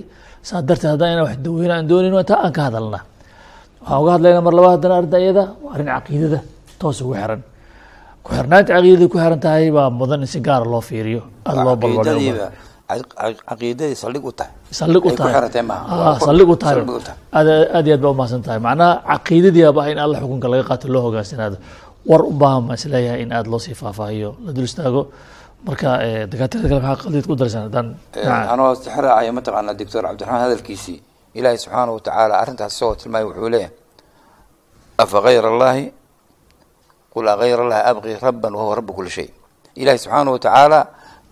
Saa 0.48 0.62
darteed 0.68 0.90
haddana 0.92 1.12
inaan 1.14 1.26
wax 1.28 1.36
daweyna 1.44 1.74
aan 1.78 1.86
doonayn 1.88 2.24
taa 2.30 2.40
aan 2.44 2.52
ka 2.56 2.62
hadalna. 2.68 2.98
Waxaan 3.80 4.00
uga 4.02 4.10
hadlayna 4.16 4.40
mar 4.46 4.54
laba 4.58 4.68
haddana 4.74 4.94
arrinta 4.98 5.18
iyada 5.24 5.44
waa 5.62 5.72
arrin 5.74 5.88
caqiidada 5.94 6.38
toos 6.80 7.00
ugu 7.04 7.14
xiran. 7.20 7.40
Ku 8.24 8.28
xirnaanta 8.36 8.70
caqiidada 8.76 9.06
ku 9.12 9.16
xiran 9.22 9.40
tahay 9.44 9.70
baa 9.76 9.88
mudan 9.90 10.20
in 10.24 10.28
si 10.32 10.40
gaara 10.40 10.64
loo 10.72 10.80
fiiriyo 10.88 11.20
aada 11.48 11.60
loo 11.66 11.76
balbadho 11.76 12.12
caqiidadii 13.48 13.96
saldhig 14.02 14.24
u 14.28 14.32
tahay. 14.38 14.52
Saldhig 14.78 15.04
u 15.08 15.10
tahay. 15.16 15.32
Ah, 15.88 16.16
saldhig 16.26 16.48
u 16.52 16.56
tahay. 16.62 16.74
Saldhig 16.76 16.96
u 16.96 17.00
tahay. 17.06 17.16
aad 17.38 17.48
aad 17.76 17.86
iyo 17.88 17.94
aad 17.96 18.02
baa 18.04 18.12
umahadsan 18.16 18.42
tahay. 18.46 18.60
Macnaha 18.66 18.92
caqiidadii 19.12 19.64
aba 19.70 19.82
in 19.92 19.98
alla 20.04 20.16
xukunka 20.22 20.48
laga 20.52 20.64
qaato 20.70 20.86
loo 20.94 21.02
hogaansanaado 21.06 21.56
war 22.06 22.22
u 22.22 22.30
baahan 22.32 22.62
baan 22.68 22.76
is 22.78 22.84
leeyahay 22.86 23.22
in 23.24 23.32
aada 23.32 23.48
loo 23.50 23.58
sii 23.58 23.74
faahfaahiyo 23.74 24.30
la 24.44 24.52
dul 24.52 24.64
istaago. 24.70 25.02
Marka 25.64 25.90
eh, 26.04 26.26
dakaatiirada 26.28 26.68
kale 26.68 26.80
maxaa 26.84 27.02
qaldid 27.08 27.24
ku 27.26 27.34
darsan 27.40 27.62
haddaan 27.66 27.88
dhinaca- 28.12 28.52
anoo 28.52 28.74
tixraacaya 28.76 29.32
mataqaana 29.32 29.72
doctor 29.80 30.02
cabdiraxmaan 30.04 30.42
hadalkiisii 30.44 30.98
ilaahay 31.38 31.58
subxaana 31.58 31.90
wa 31.96 32.00
tacaala 32.06 32.34
arrintaas 32.42 32.72
isagoo 32.76 32.94
tilmaamay 33.00 33.24
wuxuu 33.28 33.48
leeyahay 33.54 33.72
afa 35.02 35.18
gayra 35.24 35.48
allahi 35.54 35.84
qul 37.14 37.26
agayra 37.34 37.62
allahi 37.64 37.82
abqi 37.90 38.12
rabban 38.26 38.52
wahuwa 38.54 38.74
rabu 38.76 38.92
kuli 38.92 39.10
shay. 39.10 39.28
Ilaahay 39.80 39.98
subxaana 39.98 40.30
wa 40.30 40.38
tacaala 40.38 40.80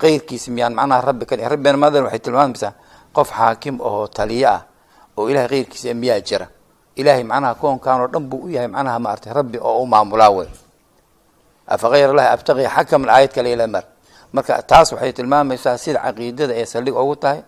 keyrkiisa 0.01 0.49
miyaan 0.51 0.75
macnaha 0.75 1.01
rabbi 1.13 1.25
ka 1.29 1.37
dhigin 1.37 1.51
rabbina 1.53 1.77
madan 1.77 2.05
waxay 2.09 2.21
tilmaamaysaa 2.25 2.73
qof 3.17 3.29
xaakim 3.37 3.77
oo 3.85 4.07
taliye 4.09 4.47
ah 4.49 4.61
oo 5.19 5.29
ilahay 5.29 5.49
keyrkiisa 5.49 5.93
miyaa 5.95 6.21
jira. 6.25 6.47
Ilahay 6.97 7.23
macnaha 7.25 7.55
koonkan 7.61 8.01
oo 8.01 8.09
dhan 8.09 8.25
buu 8.31 8.41
u 8.47 8.49
yahay 8.49 8.69
macnaha 8.73 8.99
maaragtay 8.99 9.33
rabbi 9.37 9.59
oo 9.61 9.83
u 9.83 9.87
maamulaa 9.87 10.31
wey 10.33 10.49
afa 11.75 11.87
gayr 11.93 12.09
allahi 12.13 12.29
abtaqi 12.35 12.65
xakaman 12.77 13.09
aayad 13.15 13.33
kale 13.37 13.49
ila 13.55 13.67
mar. 13.75 13.85
Marka 14.35 14.63
taas 14.71 14.89
waxay 14.93 15.13
tilmaamaysaa 15.19 15.77
sida 15.85 15.99
caqiidada 16.07 16.55
ee 16.61 16.67
saldhig 16.73 16.97
ugu 17.03 17.17
tahay. 17.23 17.41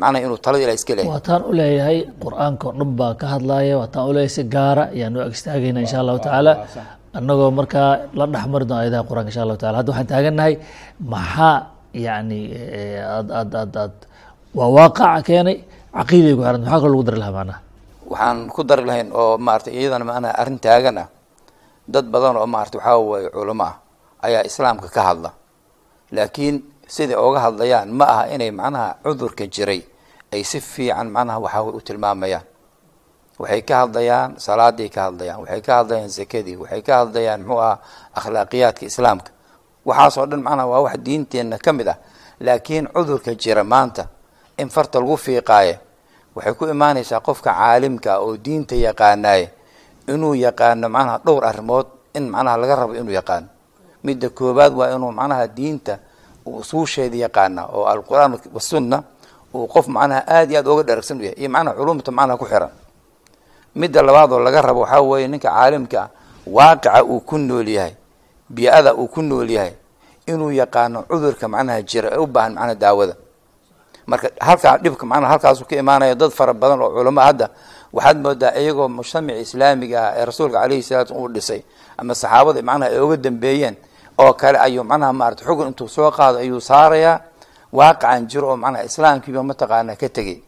Macnaha 0.00 0.24
inuu 0.26 0.38
talada 0.44 0.62
ilahay 0.64 0.78
iska 0.80 0.92
leeyahay. 0.98 1.12
Waataan 1.14 1.42
u 1.48 1.52
leeyahay 1.60 1.98
qur'aanka 2.24 2.64
oo 2.68 2.74
dhan 2.78 2.90
baa 2.98 3.14
ka 3.20 3.26
hadlaya 3.34 3.74
waataan 3.80 4.04
u 4.10 4.12
leeyahay 4.16 4.32
si 4.36 4.42
gaara 4.54 4.84
ayaan 4.96 5.14
u 5.16 5.20
agstaagayna 5.28 5.80
insha 5.84 5.98
allahu 6.02 6.18
tacaala. 6.26 6.52
Annagoo 7.18 7.50
markaa 7.58 7.90
la 8.18 8.24
dhexmari 8.34 8.64
doona 8.68 8.82
ayadaha 8.84 9.02
qur'aanka 9.10 9.30
insha 9.32 9.42
allahu 9.46 9.60
taala 9.62 9.76
hadda 9.80 9.90
waxaan 9.92 10.08
taagannahay 10.12 10.54
maxaa 11.12 11.54
yani 12.06 12.40
aad 13.16 13.28
aad 13.40 13.52
aad 13.62 13.74
aad 13.82 13.94
waa 14.58 14.68
waaqaca 14.76 15.20
keenay? 15.28 15.56
Caqiiday 15.96 16.32
ku 16.36 16.42
xiran 16.44 16.60
maxaa 16.64 16.80
kaloo 16.82 16.92
lagu 16.98 17.04
dari 17.08 17.18
lahaa 17.22 17.34
macnaha? 17.38 17.58
Waxaan 18.12 18.38
ku 18.54 18.60
dari 18.70 18.82
lahayn 18.88 19.08
oo 19.20 19.32
maaragtay 19.46 19.72
iyadana 19.78 20.04
macnaha 20.10 20.32
arrin 20.40 20.58
taagan 20.66 20.96
ah 21.02 21.06
dad 21.88 22.06
badan 22.12 22.36
oo 22.36 22.46
maaragtay 22.46 22.78
waxaa 22.80 22.98
waye 23.10 23.28
culamo 23.30 23.64
ah 23.64 23.74
ayaa 24.26 24.42
islaamka 24.48 24.88
ka 24.88 25.02
hadla. 25.02 25.30
Laakiin 26.12 26.56
siday 26.86 27.16
oga 27.16 27.40
hadlayaan 27.40 27.90
ma 27.98 28.04
aha 28.04 28.24
inay 28.34 28.50
macnaha 28.50 28.96
cudurka 29.04 29.46
jiray 29.46 29.82
ay 30.32 30.42
si 30.44 30.60
fiican 30.60 31.08
macnaha 31.10 31.38
waxaa 31.44 31.62
way 31.66 31.74
u 31.74 31.80
tilmaamayaan. 31.80 32.44
Waxay 33.38 33.62
ka 33.68 33.74
hadlayaan 33.86 34.30
salaaday 34.40 34.88
ka 34.88 35.00
hadlayaan 35.10 35.38
waxay 35.42 35.60
ka 35.66 35.72
hadlayaan 35.82 36.08
zakadii 36.10 36.56
waxay 36.62 36.82
ka 36.82 36.92
hadlayaan 37.04 37.40
muxuu 37.46 37.60
aha 37.62 37.78
akhlaaqiyaadka 38.18 38.84
islaamka. 38.86 39.30
Waxaasoo 39.86 40.26
dhan 40.30 40.42
macnaha 40.42 40.66
waa 40.72 40.80
wax 40.90 40.96
diinteenna 41.06 41.58
ka 41.58 41.72
mid 41.72 41.88
ah. 41.88 41.98
Laakiin 42.40 42.86
cudurka 42.94 43.34
jira 43.34 43.64
maanta 43.64 44.08
in 44.58 44.68
farta 44.68 44.98
lagu 45.00 45.16
fiiqaaye 45.16 45.74
waxay 46.34 46.54
ku 46.54 46.64
imaanaysaa 46.66 47.20
qofka 47.20 47.50
caalimka 47.52 48.14
ah 48.14 48.20
oo 48.24 48.36
diinta 48.36 48.74
yaqaanaaye 48.74 49.46
inuu 50.08 50.34
yaqaano 50.34 50.88
macnaha 50.88 51.18
dhowr 51.24 51.44
arrimood 51.44 51.86
in 52.14 52.30
macnaha 52.30 52.56
laga 52.56 52.74
rabo 52.76 52.94
inuu 52.94 53.12
yaqaano. 53.14 53.48
Midda 54.04 54.28
koobaad 54.30 54.72
waa 54.74 54.94
inuu 54.96 55.12
macnaha 55.12 55.46
diinta 55.46 55.98
uu 56.46 56.62
usuusheeda 56.62 57.16
yaqaana 57.26 57.66
oo 57.74 57.84
alqur'aan 57.86 58.38
wasunna 58.54 59.02
uu 59.54 59.66
qof 59.66 59.86
macnaha 59.88 60.22
aada 60.26 60.50
iyo 60.52 60.58
aad 60.60 60.68
oga 60.68 60.82
dharagsan 60.82 61.18
u 61.20 61.22
yahay 61.26 61.38
iyo 61.40 61.48
macnaha 61.50 61.74
culumta 61.76 62.10
macnaha 62.12 62.38
ku 62.38 62.46
xiran. 62.46 62.70
Midda 63.74 64.02
labaad 64.02 64.32
oo 64.32 64.40
laga 64.40 64.62
rabo 64.62 64.80
waxaa 64.86 65.00
weeye 65.02 65.28
ninka 65.28 65.50
caalimka 65.50 66.08
waaqica 66.46 67.02
uu 67.04 67.20
ku 67.20 67.38
nool 67.38 67.66
yahay 67.68 67.94
bii-ada 68.48 68.94
uu 68.94 69.08
ku 69.10 69.22
nool 69.22 69.50
yahay 69.50 69.74
inuu 70.26 70.50
yaqaano 70.54 71.02
cudurka 71.10 71.48
macnaha 71.48 71.82
jira 71.82 72.08
ee 72.14 72.18
u 72.22 72.26
baahan 72.26 72.54
macnaha 72.54 72.74
daawada. 72.74 73.14
Marka 74.06 74.30
halkaa 74.38 74.78
dhibka 74.78 75.02
macnaha 75.06 75.32
halkaasu 75.34 75.66
ka 75.66 75.74
imaanaya 75.76 76.14
dad 76.14 76.30
fara 76.30 76.54
badan 76.54 76.78
oo 76.80 76.94
culamo 76.94 77.20
hadda 77.20 77.50
waxaad 77.96 78.18
moodaa 78.24 78.52
iyagoo 78.60 78.88
mujtamaci 78.96 79.40
islaamiga 79.46 79.98
ah 80.08 80.12
ee 80.18 80.24
rasuulka 80.28 80.58
calayhi 80.62 80.82
salaatu 80.88 81.12
uu 81.20 81.28
dhisay 81.34 81.60
ama 82.00 82.12
saxaabada 82.14 82.60
macnaha 82.68 82.90
ay 82.92 83.00
uga 83.06 83.16
dambeeyeen 83.26 83.74
oo 84.22 84.32
kale 84.40 84.58
ayuu 84.66 84.84
macnaha 84.90 85.12
maarata 85.20 85.42
xugun 85.48 85.68
intuu 85.70 85.88
soo 85.96 86.10
qaado 86.10 86.38
ayuu 86.44 86.60
saarayaa. 86.60 87.16
Waaqacan 87.78 88.26
jiro 88.30 88.46
oo 88.52 88.56
macnaha 88.56 88.84
islaamkiiba 88.88 89.42
mataqaana 89.42 89.96
ka 90.00 90.08
tegey. 90.08 90.38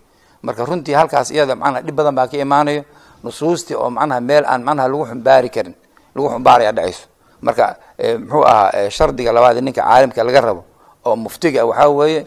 Marka 0.42 0.64
runtii 0.68 0.94
halkaas 0.98 1.30
iyada 1.34 1.54
macnaha 1.56 1.82
dhib 1.86 1.94
badan 1.98 2.14
baa 2.18 2.26
ka 2.30 2.36
imaanayo 2.46 2.82
nusuustii 3.24 3.74
oo 3.76 3.90
macnaha 3.90 4.20
meel 4.28 4.44
aan 4.46 4.62
macnaha 4.66 4.88
lagu 4.88 5.04
xumbaari 5.10 5.48
karin 5.54 5.74
lagu 6.14 6.26
xumbaaraya 6.32 6.72
dhacayso. 6.76 7.04
Marka 7.42 7.76
muxuu 8.22 8.44
ahaa 8.46 8.90
shardiga 8.96 9.32
labaad 9.32 9.56
ninka 9.66 9.82
caalimka 9.82 10.20
laga 10.24 10.40
rabo 10.40 10.62
oo 11.06 11.16
muftiga 11.16 11.60
waxaa 11.66 11.88
weeye 11.98 12.20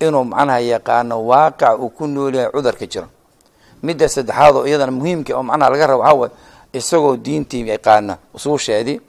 inuu 0.00 0.24
macnaha 0.32 0.60
yaqaano 0.72 1.14
waaqac 1.30 1.76
uu 1.82 1.90
ku 1.96 2.06
nool 2.06 2.34
yahay 2.34 2.50
cudurka 2.54 2.86
jiro 2.92 3.06
midda 3.82 4.08
saddexaad 4.08 4.54
oo 4.56 4.66
iyadana 4.66 4.92
muhiimka 4.92 5.32
oo 5.36 5.42
macnaha 5.42 5.70
laga 5.72 5.86
rabo 5.86 6.02
waxaa 6.02 6.14
weye 6.20 6.30
isagoo 6.72 7.16
diintii 7.16 7.68
yaqaano 7.68 8.14
usuusheedii 8.34 9.00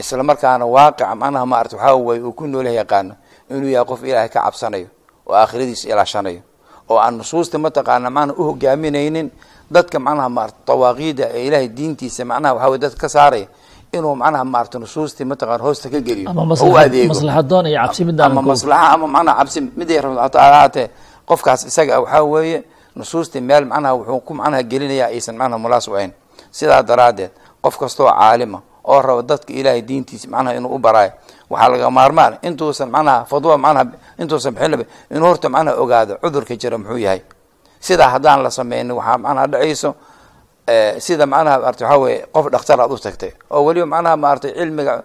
isla 0.00 0.22
markaana 0.22 0.64
waaqica 0.66 1.14
macnaha 1.14 1.46
maarata 1.46 1.76
waxaa 1.76 1.94
weye 2.06 2.20
uu 2.22 2.32
ku 2.32 2.46
nool 2.46 2.64
yahay 2.66 2.78
yaqaano 2.82 3.14
inuu 3.50 3.68
yahay 3.74 3.86
qof 3.90 4.00
ilaahay 4.04 4.28
ka 4.28 4.40
cabsanayo 4.46 4.86
oo 5.26 5.34
aakhiradiisa 5.34 5.88
ilaashanayo 5.88 6.40
oo 6.90 6.98
aan 6.98 7.14
nusuusta 7.18 7.58
mataqaana 7.58 8.10
macnaha 8.10 8.38
u 8.40 8.44
hogaaminaynin 8.48 9.30
dadka 9.70 9.98
macnaha 9.98 10.28
maarata 10.28 10.58
dawaaqiida 10.66 11.24
ee 11.36 11.46
ilaahay 11.48 11.68
diintiisa 11.68 12.24
macnaha 12.24 12.54
waxaa 12.54 12.68
weye 12.70 12.78
dadka 12.84 13.00
ka 13.00 13.08
saaraya 13.08 13.46
inuu 13.92 14.14
macnaha 14.22 14.44
maarata 14.44 14.78
nusuustii 14.78 15.24
mataqana 15.30 15.62
hoosta 15.64 15.86
ka 15.92 16.00
geliyo 16.00 16.30
u 16.32 16.76
adeego. 16.78 17.12
maslaxadoon 17.14 17.66
iyo 17.66 17.78
cabsi 17.82 18.04
midaan 18.04 18.30
ama 18.32 18.42
maslaxa 18.42 18.88
ama 18.94 19.06
macnaha 19.14 19.36
cabsi 19.38 19.58
miday 19.78 20.00
rabto 20.00 20.38
ahaatee 20.38 20.86
qofkaas 21.28 21.60
isaga 21.70 22.00
waxaa 22.00 22.22
weeye 22.32 22.58
nusuustii 22.96 23.40
meel 23.40 23.64
macnaha 23.64 23.94
wuxuu 23.94 24.20
ku 24.20 24.34
macnaha 24.34 24.62
gelinaya 24.62 25.06
aysan 25.06 25.36
macnaha 25.36 25.58
munaasib 25.58 25.94
ahayn. 25.94 26.12
Sidaa 26.50 26.82
daraaddeed 26.82 27.30
qof 27.62 27.78
kastoo 27.78 28.06
caalima 28.10 28.60
oo 28.84 29.00
raba 29.02 29.22
dadka 29.22 29.52
ilaahay 29.52 29.82
diintiisa 29.82 30.28
macnaha 30.28 30.56
inuu 30.56 30.74
u 30.74 30.78
baraayo 30.78 31.12
waxaa 31.50 31.68
laga 31.72 31.90
maarmaan 31.90 32.38
intuusan 32.42 32.90
macnaha 32.90 33.24
fadwa 33.24 33.58
macnaha 33.58 33.86
intuusan 34.18 34.54
bixinaba 34.54 34.84
inuu 35.10 35.26
horta 35.28 35.48
macnaha 35.48 35.76
ogaado 35.82 36.14
cudurka 36.22 36.56
jira 36.56 36.78
muxuu 36.78 36.98
yahay. 36.98 37.22
Sidaa 37.80 38.08
haddaan 38.14 38.42
la 38.42 38.50
sameynin 38.50 38.92
waxaa 38.96 39.18
macnaha 39.18 39.46
dhacayso 39.46 39.94
sida 40.98 41.26
macnaha 41.26 41.58
maarata 41.58 41.84
waxaa 41.84 41.98
weye 41.98 42.26
qof 42.34 42.46
dhakhtar 42.52 42.80
aad 42.80 42.92
u 42.92 42.98
tagtay 42.98 43.32
oo 43.50 43.64
weliba 43.64 43.86
macnaha 43.86 44.16
maaragtay 44.16 44.52
cilmiga 44.58 45.02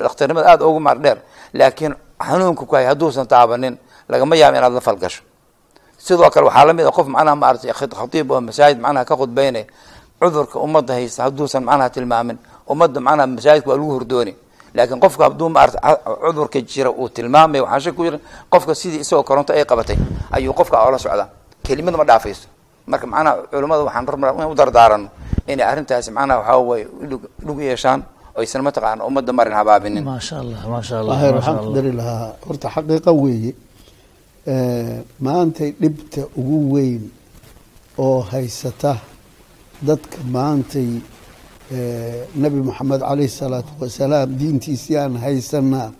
dhakhtarnimada 0.00 0.48
aada 0.52 0.66
ugu 0.66 0.80
maar 0.80 0.98
dheer 0.98 1.18
laakiin 1.54 1.94
xanuunka 2.26 2.64
ku 2.66 2.74
hay 2.76 2.84
hadduusan 2.86 3.26
taabanin 3.26 3.78
lagama 4.08 4.36
yaabo 4.36 4.56
inaad 4.58 4.72
la 4.72 4.80
falgasho 4.80 5.22
sidoo 6.06 6.30
kale 6.34 6.46
waxaa 6.48 6.64
la 6.68 6.72
mid 6.78 6.86
a 6.86 6.92
qof 6.96 7.06
macnaha 7.14 7.36
maaragtay 7.42 7.72
khatiib 8.00 8.26
oo 8.34 8.40
masaajid 8.48 8.78
macnaha 8.84 9.04
ka 9.10 9.14
khudbeynaya 9.20 9.66
cudurka 10.20 10.56
ummadda 10.66 10.92
haysta 10.98 11.20
hadduusan 11.28 11.62
macnaha 11.68 11.88
tilmaamin 11.94 12.36
ummadda 12.72 12.98
macnaha 13.06 13.26
masaajidka 13.36 13.68
waa 13.70 13.76
lagu 13.80 13.92
hordooni. 13.96 14.32
Laakiin 14.74 15.00
qofka 15.04 15.22
hadduu 15.26 15.48
maarata 15.56 15.78
cudurka 16.24 16.58
jira 16.70 16.90
uu 17.00 17.08
tilmaamaya 17.16 17.62
waxaa 17.64 17.80
shak 17.84 17.94
ku 17.96 18.02
jira 18.06 18.18
qofka 18.52 18.72
sidii 18.80 19.00
isagoo 19.04 19.24
koronto 19.28 19.50
ay 19.52 19.64
qabatay 19.70 19.96
ayuu 20.36 20.54
qofka 20.54 20.76
oola 20.86 20.98
socdaa. 20.98 21.28
Kelimada 21.66 21.96
ma 22.00 22.04
dhaafayso. 22.10 22.46
Marka 22.86 23.06
macnaha 23.12 23.32
culimmada 23.50 23.82
waxaan 23.88 24.06
rabnaa 24.06 24.30
in 24.44 24.50
u 24.50 24.54
dardaarano 24.60 25.08
inay 25.52 25.66
arrintaasi 25.72 26.10
macnaha 26.14 26.38
waxaa 26.40 26.58
waye 26.70 26.84
dhug 27.46 27.58
yeeshaan 27.68 28.00
oysan 28.38 28.62
mataqaana 28.62 29.02
ummadda 29.08 29.32
marin 29.38 29.54
habaabinin. 29.58 30.04
Maasha 30.06 30.38
allah 30.42 30.60
maasha 30.72 30.94
allah 31.02 31.18
waxaan 31.34 31.58
ku 31.66 31.70
dari 31.76 31.92
lahaa 32.00 32.30
horta 32.46 32.68
xaqiiqa 32.74 33.10
weeye 33.22 33.52
maantay 34.46 35.70
dhibta 35.80 36.22
ugu 36.36 36.72
weyn 36.74 37.02
oo 37.98 38.20
haysata 38.20 38.96
dadka 39.86 40.16
maantay 40.32 40.88
nabi 42.42 42.58
moxamed 42.68 43.00
calayhi 43.00 43.28
salaatu 43.28 43.68
wasalaam 43.80 44.28
diintiisii 44.38 44.96
aan 44.96 45.16
haysanaa 45.16 45.92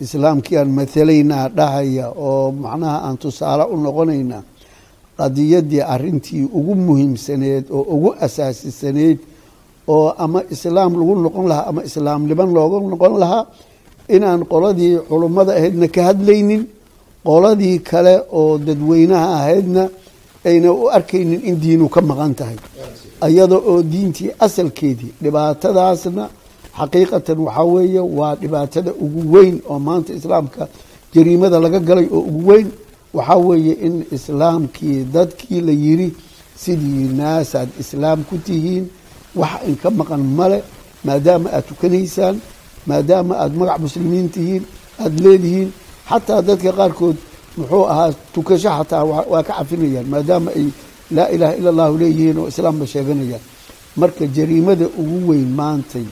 islaamkii 0.00 0.56
aan 0.58 0.70
matalaynaa 0.70 1.48
dhahaya 1.48 2.06
oo 2.16 2.52
macnaha 2.52 2.98
aan 3.10 3.16
tusaale 3.18 3.64
u 3.66 3.76
noqonaynaa 3.76 4.42
qadiyaddii 5.18 5.82
arrintii 5.94 6.44
ugu 6.58 6.74
muhiimsaneed 6.74 7.64
oo 7.70 7.82
ugu 7.94 8.14
asaasisaneyd 8.26 9.18
oo 9.88 10.14
ama 10.24 10.40
islaam 10.54 10.92
lagu 10.98 11.14
noqon 11.26 11.46
lahaa 11.50 11.66
ama 11.70 11.82
islaamniman 11.88 12.50
looga 12.56 12.78
noqon 12.92 13.14
lahaa 13.22 13.44
inaan 14.16 14.40
qoladii 14.52 14.98
culummada 15.10 15.52
ahaydna 15.58 15.88
ka 15.94 16.02
hadlaynin 16.08 16.62
qoladii 17.24 17.78
kale 17.90 18.14
oo 18.40 18.58
dadweynaha 18.66 19.28
ahaydna 19.38 19.88
ayna 20.44 20.72
u 20.72 20.88
arkaynin 20.96 21.40
in 21.48 21.56
diinu 21.62 21.88
ka 21.94 22.00
maqan 22.00 22.34
tahay. 22.38 22.56
Iyada 23.28 23.56
oo 23.70 23.82
diintii 23.92 24.30
asalkeedii 24.46 25.12
dhibaatadaasna 25.22 26.24
xaqiiqatan 26.78 27.38
waxaa 27.46 27.64
weeye 27.74 28.00
waa 28.18 28.34
dhibaatada 28.42 28.90
ugu 29.04 29.20
weyn 29.34 29.56
oo 29.70 29.78
maanta 29.78 30.12
islaamka 30.18 30.62
jariimada 31.14 31.56
laga 31.64 31.78
galay 31.88 32.06
oo 32.16 32.20
ugu 32.30 32.42
weyn. 32.50 32.68
Waxaa 33.16 33.36
weeye 33.48 33.72
in 33.86 33.94
islaamkii 34.16 34.98
dadkii 35.14 35.60
la 35.60 35.72
yiri 35.84 36.08
sidii 36.62 37.08
naasaad 37.20 37.68
islaam 37.82 38.18
ku 38.28 38.34
tihiin 38.46 38.84
wax 39.40 39.50
inka 39.68 39.88
maqan 39.90 40.20
male 40.38 40.58
maadaama 41.06 41.48
aad 41.56 41.64
tukanaysaan 41.68 42.36
maadaama 42.86 43.34
aad 43.42 43.52
magac 43.60 43.78
muslimiin 43.86 44.28
tihiin 44.34 44.62
aada 45.02 45.18
leedihiin 45.24 45.70
xataa 46.10 46.40
dadka 46.48 46.70
qaarkood 46.78 47.16
muxuu 47.58 47.84
ahaa 47.92 48.10
tukasho 48.34 48.70
xataa 48.78 49.04
waa 49.32 49.42
ka 49.48 49.52
cafinayaan 49.58 50.06
maadaama 50.12 50.50
ay 50.58 50.66
laa 51.16 51.28
ilaaha 51.34 51.54
ila 51.60 51.68
allahu 51.72 51.94
leeyihiin 52.02 52.38
oo 52.42 52.48
islaamba 52.52 52.84
sheeganayaan 52.92 53.44
marka 54.00 54.24
jariimada 54.36 54.86
ugu 55.00 55.18
weyn 55.30 55.50
maantay 55.60 56.06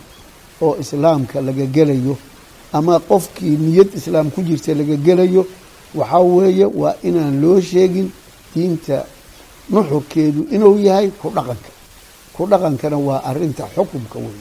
oo 0.65 0.75
islaamka 0.83 1.37
laga 1.47 1.67
gelayo 1.77 2.15
ama 2.73 2.95
qofkii 3.11 3.57
niyad 3.65 3.91
islaam 3.99 4.31
ku 4.35 4.41
jirta 4.49 4.71
laga 4.81 4.97
gelayo 5.07 5.43
waxaa 5.99 6.21
weeye 6.37 6.67
waa 6.81 6.95
inaan 7.09 7.35
loo 7.43 7.59
sheegin 7.71 8.09
diinta 8.55 8.99
nuxurkeedu 9.73 10.41
inuu 10.55 10.77
yahay 10.87 11.09
ku 11.21 11.29
dhaqanka 11.37 11.71
ku 12.35 12.43
dhaqankana 12.51 12.97
waa 13.09 13.21
arinta 13.31 13.65
xukumka 13.75 14.19
wey 14.25 14.41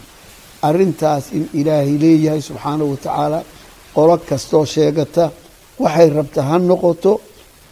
arintaas 0.68 1.26
in 1.38 1.44
ilaahay 1.60 1.96
leeyahay 2.04 2.42
subxaanahu 2.48 2.92
watacaala 2.94 3.40
qolo 3.96 4.14
kastoo 4.30 4.66
sheegata 4.74 5.24
waxay 5.84 6.10
rabta 6.18 6.42
ha 6.48 6.56
noqoto 6.70 7.12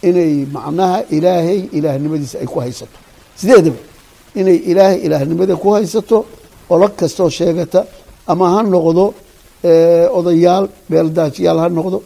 inay 0.08 0.32
macnaha 0.54 0.98
ilaahay 1.16 1.60
ilaahnimadiisa 1.76 2.36
ay 2.42 2.48
ku 2.52 2.58
haysato. 2.64 2.96
Sideedaba 3.38 3.80
inay 4.40 4.58
ilaahay 4.70 4.98
ilaahnimada 5.06 5.54
ku 5.62 5.68
haysato 5.76 6.18
qolo 6.68 6.86
kastoo 7.00 7.30
sheegata 7.38 7.80
ama 8.32 8.44
ha 8.54 8.60
noqdo 8.74 9.04
odayaal 10.18 10.64
beeldaajiyaal 10.90 11.58
ha 11.62 11.68
noqdo 11.78 11.98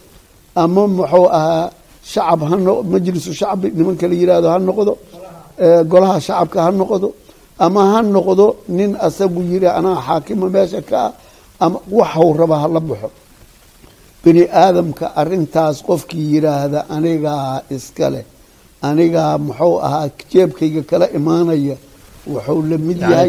ama 0.63 0.83
muxuu 0.99 1.27
ahaa 1.39 1.71
shacab 2.13 2.41
ha 2.51 2.57
no 2.67 2.73
majlisu 2.93 3.31
shacbi 3.41 3.67
nimanka 3.79 4.07
la 4.11 4.15
yihahdo 4.21 4.49
ha 4.53 4.59
noqdo 4.69 4.93
golaha 5.91 6.17
shacabka 6.27 6.59
ha 6.67 6.71
noqdo 6.81 7.09
ama 7.65 7.81
ha 7.93 7.99
noqdo 8.17 8.47
nin 8.79 8.91
asagu 9.07 9.41
yiri 9.51 9.69
anaa 9.79 9.99
xaakima 10.07 10.47
meesha 10.55 10.81
ka 10.89 10.97
ah 11.07 11.13
ama 11.65 11.79
waxau 11.99 12.29
raba 12.41 12.57
hala 12.63 12.81
baxo 12.89 13.09
bini 14.25 14.43
aadamka 14.65 15.07
arintaas 15.21 15.77
qofkii 15.89 16.27
yiraahda 16.35 16.81
anigaa 16.97 17.63
iskale 17.77 18.21
anigaa 18.89 19.33
muxuu 19.47 19.77
ahaa 19.87 20.07
jeebkayga 20.33 20.83
kala 20.91 21.07
imaanaya 21.19 21.77
waxuu 22.35 22.61
la 22.71 22.77
mid 22.89 22.99
yahay 23.13 23.29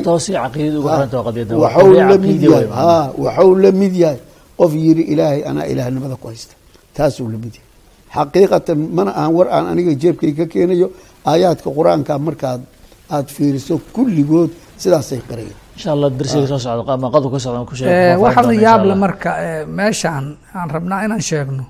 waxuu 3.26 3.56
la 3.64 3.72
mid 3.82 3.94
yahay 4.04 4.20
qof 4.60 4.72
yiri 4.86 5.04
ilaahay 5.14 5.42
anaa 5.50 5.66
ilaahnimada 5.72 6.16
ku 6.22 6.28
haysta. 6.32 6.54
Taasuu 6.98 7.28
la 7.34 7.38
mid 7.44 7.54
yahay. 7.58 7.70
Xaqiiqatan 8.16 8.80
mana 8.98 9.12
aan 9.22 9.32
war 9.38 9.48
aan 9.56 9.66
aniga 9.72 9.92
jeebkayga 10.04 10.44
ka 10.46 10.52
keenayo 10.54 10.88
aayaadka 11.32 11.70
qur'aanka 11.78 12.14
markaad 12.28 12.62
aada 13.16 13.30
fiiriso 13.36 13.76
kulligood 13.96 14.52
sidaasay 14.84 15.22
qarayaan 15.30 15.60
insha 15.76 15.90
allah 15.96 16.10
darsiga 16.20 16.48
soo 16.52 16.60
socda 16.66 16.94
ama 16.94 17.08
qodobka 17.14 17.38
ka 17.38 17.40
socda 17.46 17.66
ku 17.70 17.74
Eh, 17.74 17.78
sheeg 17.80 18.20
waxaa 18.24 18.44
la 18.50 18.54
yaab 18.66 18.84
marka 19.04 19.30
eh, 19.46 19.66
meeshaan 19.78 20.26
aan 20.58 20.70
rabnaa 20.76 21.04
inaan 21.06 21.22
sheegno. 21.30 21.64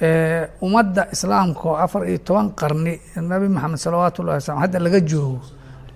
Eh, 0.00 0.42
ummadda 0.64 1.02
islaamka 1.14 1.64
oo 1.68 1.76
afar 1.84 2.02
iyo 2.08 2.18
toban 2.26 2.48
qarni 2.60 2.92
nabi 3.30 3.48
maxamed 3.48 3.78
salawaatu 3.84 4.18
ullahi 4.22 4.38
wasalam 4.40 4.60
hadda 4.64 4.78
laga 4.86 5.00
joogo 5.10 5.40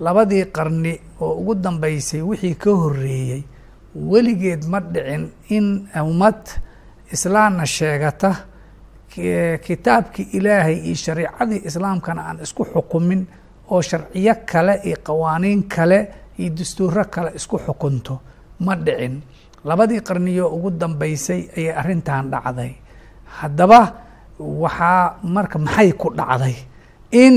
labadii 0.05 0.45
qarni 0.57 0.93
oo 1.25 1.33
ugu 1.41 1.55
dambeysay 1.65 2.21
wixii 2.29 2.55
ka 2.63 2.71
horeeyey 2.81 3.41
weligeed 4.13 4.63
ma 4.73 4.79
dhicin 4.81 5.25
in 5.57 5.67
ummad 6.11 6.41
islaamna 7.15 7.65
sheegata. 7.77 8.31
Ki- 9.11 9.59
kitaabkii 9.67 10.27
ilaahay 10.37 10.77
iyo 10.89 10.95
shariicadii 11.05 11.61
islaamkana 11.69 12.21
aan 12.29 12.39
isku 12.45 12.63
xukumin 12.73 13.21
oo 13.71 13.81
sharciyo 13.89 14.35
kale 14.51 14.75
iyo 14.89 14.97
qawaaniin 15.07 15.63
kale 15.75 15.99
iyo 16.39 16.51
dastuuro 16.59 17.05
kale 17.15 17.31
isku 17.39 17.57
xukunto 17.59 18.15
ma 18.65 18.75
dhicin. 18.77 19.23
Labadii 19.65 20.01
qarniyo 20.09 20.49
ugu 20.57 20.71
dambeysay 20.71 21.41
ayay 21.57 21.73
arrintan 21.81 22.31
dhacday. 22.33 22.73
Haddaba 23.41 23.81
waxaa 24.39 25.19
marka 25.35 25.59
maxay 25.59 25.93
ku 26.01 26.09
dhacday? 26.19 26.57
In 27.15 27.35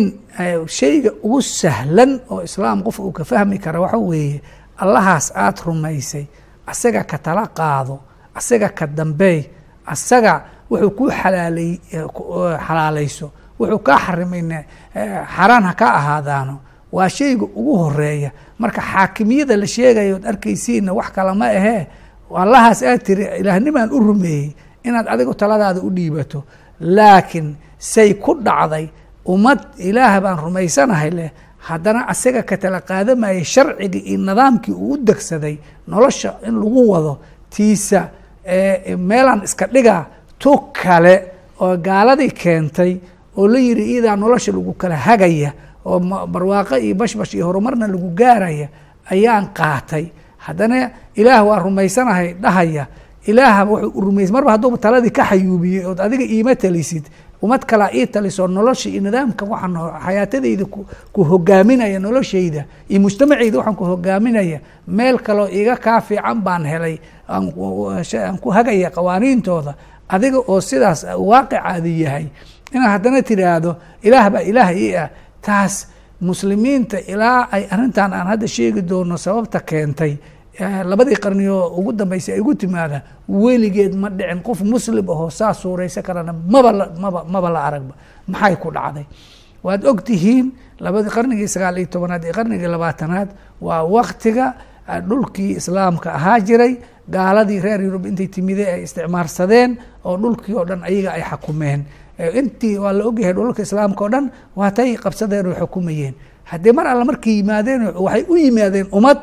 shayga 0.67 1.12
ugu 1.23 1.39
sahlan 1.41 2.19
oo 2.29 2.41
islaam 2.43 2.83
qof 2.86 2.99
uu 2.99 3.12
ka 3.13 3.23
fahmi 3.23 3.57
kara 3.63 3.79
waxa 3.81 3.97
weeye 3.97 4.41
allahaas 4.81 5.31
aada 5.36 5.62
rumaysay 5.65 6.25
asaga 6.67 7.03
ka 7.05 7.17
tala 7.17 7.45
qaado 7.57 7.95
asaga 8.36 8.69
ka 8.77 8.86
dambeey 8.88 9.39
asaga 9.86 10.33
wuxuu 10.69 10.91
ku 10.97 11.03
xalaalay 11.19 11.71
xalaalayso 12.65 13.27
wuxuu 13.60 13.79
kaa 13.88 13.99
xarimayna 14.05 14.60
xaraan 15.36 15.63
ha 15.69 15.73
ka 15.79 15.88
ahaadaano 15.99 16.55
waa 16.91 17.10
shayga 17.10 17.45
ugu 17.60 17.73
horreeya 17.84 18.32
marka 18.60 18.82
xaakimiyada 18.82 19.56
la 19.62 19.67
sheegayo 19.67 20.15
od 20.15 20.26
arkaysiinna 20.32 20.91
wax 20.93 21.10
kale 21.15 21.34
ma 21.41 21.47
ahee 21.60 21.88
allahaas 22.43 22.80
aad 22.84 23.02
tiri 23.08 23.23
ilaahnimaan 23.41 23.89
u 23.91 24.00
rumeeyey 24.08 24.50
inaad 24.88 25.08
adigu 25.13 25.34
taladaada 25.34 25.80
u 25.82 25.89
dhiibato. 25.97 26.43
Laakiin 26.80 27.56
say 27.80 28.13
ku 28.13 28.32
dhacday 28.47 28.86
ummad 29.34 29.60
ilaah 29.89 30.21
baan 30.23 30.38
rumaysanahay 30.45 31.12
leh 31.19 31.30
haddana 31.67 32.02
asaga 32.13 32.41
ka 32.50 32.56
tala 32.58 32.80
qaadamayay 32.89 33.43
sharcigii 33.54 34.04
iyo 34.10 34.17
nidaamkii 34.28 34.71
uu 34.73 34.93
u 34.93 34.97
degsaday 35.08 35.56
nolosha 35.88 36.30
in 36.47 36.56
lagu 36.62 36.82
wado 36.91 37.13
tiisa 37.50 38.02
meelaan 39.10 39.41
iska 39.47 39.65
dhigaa 39.73 40.04
tu 40.39 40.52
kale 40.82 41.15
oo 41.60 41.78
gaaladii 41.78 42.32
keentay 42.41 42.91
oo 43.38 43.47
la 43.47 43.60
yidhi 43.60 43.84
iidaa 43.93 44.15
nolosha 44.15 44.52
lagu 44.52 44.73
kala 44.73 44.95
hagaya 44.95 45.52
oo 45.88 46.00
barwaaqo 46.34 46.76
iyo 46.86 46.95
bashbash 46.95 47.34
iyo 47.36 47.45
horumarna 47.47 47.88
lagu 47.88 48.10
gaaraya 48.19 48.67
ayaan 49.13 49.45
qaatay. 49.58 50.06
Haddana 50.45 50.91
ilaah 51.15 51.41
waa 51.47 51.60
rumaysanahay 51.65 52.34
dhahaya. 52.43 52.84
Ilaah 53.28 53.58
wuxuu 53.67 54.02
rumays 54.02 54.32
marba 54.32 54.52
hadduuba 54.56 54.78
taladii 54.78 55.12
ka 55.12 55.23
xayuubiyey 55.30 55.84
ood 55.89 56.00
adiga 56.00 56.23
iima 56.23 56.56
talisid 56.56 57.04
umad 57.43 57.65
kalaa 57.67 57.91
ii 57.93 58.08
taliso 58.08 58.47
nolosha 58.47 58.88
iyo 58.89 59.02
nidaamka 59.04 59.43
waxaan 59.45 59.76
xayaatadayda 60.06 60.65
ku 61.13 61.21
hogaaminaya 61.28 62.00
noloshayda 62.00 62.63
iyo 62.89 63.00
mujtamacayda 63.04 63.58
waxaan 63.60 63.76
ku 63.76 63.84
hogaaminaya. 63.91 64.60
Meel 64.88 65.19
kaloo 65.19 65.47
iga 65.52 65.76
kaa 65.76 66.00
fiican 66.02 66.39
baan 66.45 66.63
helay 66.65 66.95
aan 67.28 67.52
ku 68.39 68.50
hagaya 68.56 68.89
qawaaniintooda 68.95 69.76
adiga 70.08 70.39
oo 70.47 70.62
sidaas 70.63 71.04
waaqicaadi 71.19 71.93
yahay. 72.04 72.26
Inaad 72.71 72.91
haddana 72.95 73.19
tidhaahdo 73.28 73.71
ilaah 74.08 74.28
baa 74.34 74.43
ilaah 74.47 74.71
ii 74.71 74.95
ah 74.95 75.08
taas 75.41 75.88
muslimiinta 76.21 76.97
ilaa 77.13 77.47
ay 77.52 77.63
arrintan 77.73 78.13
aan 78.13 78.28
hadda 78.32 78.47
sheegi 78.47 78.82
doono 78.89 79.17
sababta 79.17 79.60
keentay 79.69 80.13
labadii 80.89 81.15
qarni 81.23 81.47
oo 81.50 81.67
ugu 81.80 81.91
dambeysay 81.93 82.34
ay 82.36 82.41
ugu 82.41 82.56
timaada 82.56 83.02
weligeed 83.30 83.93
ma 83.95 84.10
dhicin 84.10 84.41
qof 84.47 84.60
muslim 84.62 85.10
ahoo 85.10 85.30
saa 85.30 85.54
suuraysa 85.54 86.02
karana 86.02 86.34
maba 86.34 86.71
maba 87.04 87.23
maba 87.34 87.50
la 87.50 87.62
aragba. 87.67 87.93
Maxay 88.28 88.56
ku 88.56 88.71
dhacday? 88.71 89.06
Waad 89.63 89.86
og 89.86 90.02
tihiin 90.08 90.52
labadii 90.80 91.10
qarnigii 91.15 91.47
sagaal 91.47 91.78
iyo 91.78 91.88
tobanaad 91.93 92.23
iyo 92.23 92.34
qarnigii 92.34 92.67
labaatanaad 92.67 93.30
waa 93.62 93.84
waktiga 93.84 94.54
dhulkii 95.10 95.52
islaamka 95.60 96.10
ahaa 96.17 96.39
jiray 96.39 96.73
gaaladii 97.10 97.60
reer 97.60 97.82
yurub 97.82 98.06
intay 98.06 98.28
timide 98.28 98.65
ay 98.73 98.82
isticmaarsadeen 98.84 99.78
oo 100.06 100.17
dhulkii 100.17 100.56
oo 100.56 100.65
dhan 100.65 100.82
ayaga 100.84 101.12
ay 101.17 101.21
xakumeen 101.30 101.82
intii 102.19 102.77
waa 102.77 102.93
la 102.93 103.03
ogyahay 103.06 103.34
dhulalka 103.34 103.62
islaamka 103.63 104.03
oo 104.03 104.10
dhan 104.10 104.25
waatay 104.56 104.95
qabsadeen 104.97 105.45
oo 105.47 105.56
xukumayeen. 105.62 106.13
Haddii 106.43 106.71
mar 106.73 106.88
alle 106.88 107.03
markay 107.06 107.34
yimaadeen 107.38 107.82
waxay 107.95 108.23
u 108.30 108.36
yimaadeen 108.36 108.88
ummad 108.91 109.19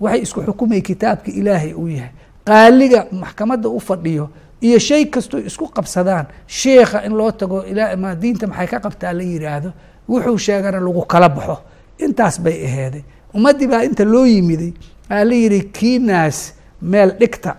waxay 0.00 0.20
isku 0.22 0.40
xukumay 0.46 0.80
kitaabka 0.80 1.30
ilaahay 1.30 1.72
uu 1.74 1.88
yahay. 1.88 2.12
Qaaliga 2.46 3.06
maxkamadda 3.12 3.68
u 3.68 3.80
fadhiyo 3.80 4.28
iyo 4.60 4.78
shay 4.78 5.04
kastoo 5.06 5.38
isku 5.40 5.68
qabsadaan 5.68 6.26
sheekha 6.46 7.04
in 7.06 7.12
loo 7.18 7.30
tago 7.32 7.64
ma 7.98 8.14
diinta 8.14 8.46
maxay 8.46 8.66
ka 8.66 8.78
qabtaa 8.80 9.12
la 9.12 9.22
yidhaahdo 9.22 9.70
wuxuu 10.08 10.38
sheegana 10.38 10.80
lagu 10.80 11.02
kala 11.06 11.28
baxo. 11.28 11.56
Intaas 11.98 12.40
bay 12.40 12.64
aheeday 12.64 13.02
ummaddii 13.34 13.66
baa 13.66 13.82
inta 13.84 14.04
loo 14.04 14.24
yimiday 14.26 14.72
aa 15.10 15.24
la 15.24 15.34
yidhi 15.34 15.60
kiinaas 15.76 16.54
meel 16.82 17.10
dhigta 17.20 17.56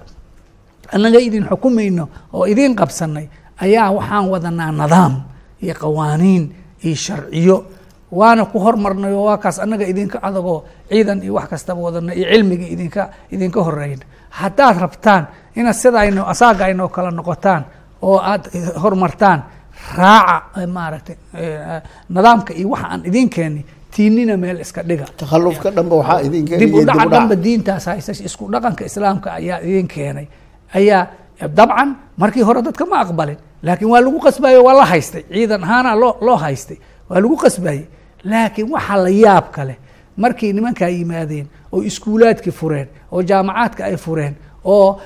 annaga 0.94 1.20
idin 1.20 1.46
xukumayno 1.50 2.08
oo 2.34 2.46
idiin 2.48 2.76
qabsanay 2.76 3.28
ayaa 3.64 3.92
waxaan 3.98 4.26
wadanaa 4.34 4.72
nidaam 4.72 5.14
iyo 5.64 5.74
qawaaniin 5.82 6.44
iyo 6.86 6.96
sharciyo. 6.96 7.58
Waana 8.12 8.46
ku 8.50 8.58
hormarnay 8.60 9.14
oo 9.14 9.26
waa 9.30 9.38
kaas 9.38 9.60
annaga 9.60 9.86
idinka 9.86 10.18
adagoo 10.28 10.64
ciidan 10.90 11.22
iyo 11.24 11.34
wax 11.38 11.48
kastaba 11.54 11.80
wadana 11.82 12.14
iyo 12.18 12.26
cilmiga 12.32 12.66
idinka 12.76 13.02
idinka 13.32 13.60
horeyna 13.68 14.06
haddaad 14.30 14.76
rabtaan 14.84 15.24
inaad 15.56 15.76
sidayno 15.82 16.22
asaaga 16.32 16.66
aynoo 16.66 16.90
kala 16.90 17.12
noqotaan 17.12 17.64
oo 18.02 18.18
aad 18.32 18.44
hormartaan 18.82 19.40
raaca 19.98 20.66
maaragtay 20.76 21.16
nidaamka 22.10 22.52
iyo 22.60 22.70
waxa 22.74 22.88
aan 22.94 23.02
idin 23.10 23.30
keeni 23.30 23.62
tiinina 23.94 24.38
meel 24.38 24.60
iska 24.66 24.82
dhiga. 24.90 25.06
Takhallufka 25.18 25.70
dhanba 25.76 25.96
waxaa 26.02 26.22
idin 26.28 26.46
dib 26.62 26.74
u 26.74 26.82
dhaca 26.86 27.06
dhanba 27.14 27.36
diintaas 27.46 27.86
haysa 27.90 28.12
isku 28.28 28.44
dhaqanka 28.54 28.84
islaamka 28.90 29.30
ayaa 29.40 29.60
idin 29.70 29.88
keenay. 29.88 30.28
Ayaa 30.78 31.02
dabcan 31.58 31.90
markii 32.18 32.42
hore 32.48 32.62
dadka 32.66 32.86
ma 32.92 32.98
aqbalin 33.06 33.38
laakiin 33.64 33.90
waa 33.92 34.02
lagu 34.02 34.20
qasbayo 34.20 34.64
waa 34.64 34.74
la 34.74 34.86
haystay. 34.86 35.24
Ciidan 35.32 35.64
ahaana 35.64 35.96
loo 35.96 36.18
loo 36.22 36.36
haystay. 36.36 36.78
Waa 37.10 37.20
lagu 37.20 37.38
qasbayey 37.38 37.84
laakiin 38.24 38.68
waxaa 38.72 38.98
la 39.04 39.10
yaab 39.10 39.52
kale 39.52 39.76
markay 40.18 40.54
nimankaa 40.54 40.88
yimaadeen 40.90 41.48
oo 41.72 41.82
iskuulaadkii 41.84 42.52
fureen 42.52 42.88
oo 43.12 43.22
jaamacaadka 43.24 43.86
ay 43.86 43.98
fureen 43.98 44.36
oo 44.66 45.00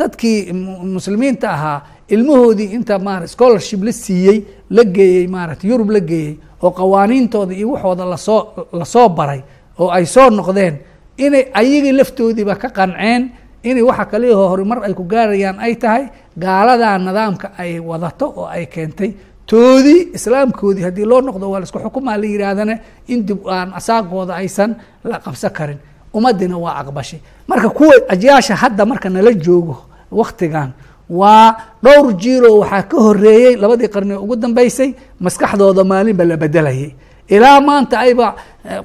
dadkii 0.00 0.52
muslimiinta 0.94 1.50
ahaa 1.50 1.86
ilmahoodii 2.08 2.64
inta 2.74 2.98
maara 2.98 3.26
scholarship 3.26 3.82
la 3.84 3.92
siiyey 3.92 4.42
la 4.70 4.84
geeyey 4.84 5.26
maarata 5.28 5.66
yurub 5.66 5.90
la 5.90 6.00
geeyey 6.00 6.34
oo 6.62 6.70
qawaaniintooda 6.70 7.54
iyo 7.54 7.70
waxooda 7.70 8.04
la 8.04 8.16
soo 8.16 8.66
la 8.72 8.84
soo 8.84 9.08
baray 9.08 9.40
oo 9.78 9.90
ay 9.90 10.06
soo 10.06 10.30
noqdeen 10.30 10.76
inay 11.16 11.44
ayagii 11.54 11.92
laftoodiiba 11.92 12.54
ka 12.56 12.68
qanceen 12.68 13.30
inay 13.62 13.82
waxa 13.82 14.04
kaliyaho 14.12 14.44
horumar 14.52 14.78
ay 14.86 14.94
ku 14.94 15.04
gaarayaan 15.04 15.58
ay 15.60 15.74
tahay 15.82 16.04
gaaladaa 16.38 16.98
nidaamka 16.98 17.46
ay 17.58 17.78
wadato 17.80 18.26
oo 18.36 18.46
ay 18.46 18.66
keentay 18.66 19.10
toodii 19.48 20.12
islaamkoodii. 20.16 20.82
Haddii 20.84 21.04
loo 21.10 21.20
noqdo 21.20 21.50
waa 21.50 21.60
la 21.60 21.66
isku 21.66 21.78
xukumaa 21.78 22.16
la 22.20 22.26
yidhaahdane 22.26 22.74
in 23.08 23.24
dib 23.26 23.40
aan 23.48 23.72
asaagooda 23.78 24.34
aysan 24.40 24.76
la 25.04 25.18
qabsan 25.24 25.50
karin. 25.58 25.78
Ummaddiina 26.14 26.56
waa 26.58 26.74
aqbashay 26.82 27.20
marka 27.48 27.68
kuwa 27.70 27.94
ajyaasha 28.08 28.54
hadda 28.62 28.84
marka 28.86 29.08
nala 29.10 29.32
joogo 29.44 29.76
waktigan 30.12 30.70
waa 31.10 31.56
dhowr 31.84 32.12
jiiroo 32.22 32.58
waxaa 32.60 32.82
ka 32.90 32.96
horeeyey 33.04 33.56
labadii 33.56 33.88
qarni 33.88 34.14
ugu 34.14 34.36
dambeysay 34.36 34.90
maskaxdooda 35.20 35.84
maalinba 35.84 36.24
la 36.24 36.36
bedelayay. 36.36 36.90
Ilaa 37.28 37.60
maanta 37.60 37.98
ayba 38.04 38.26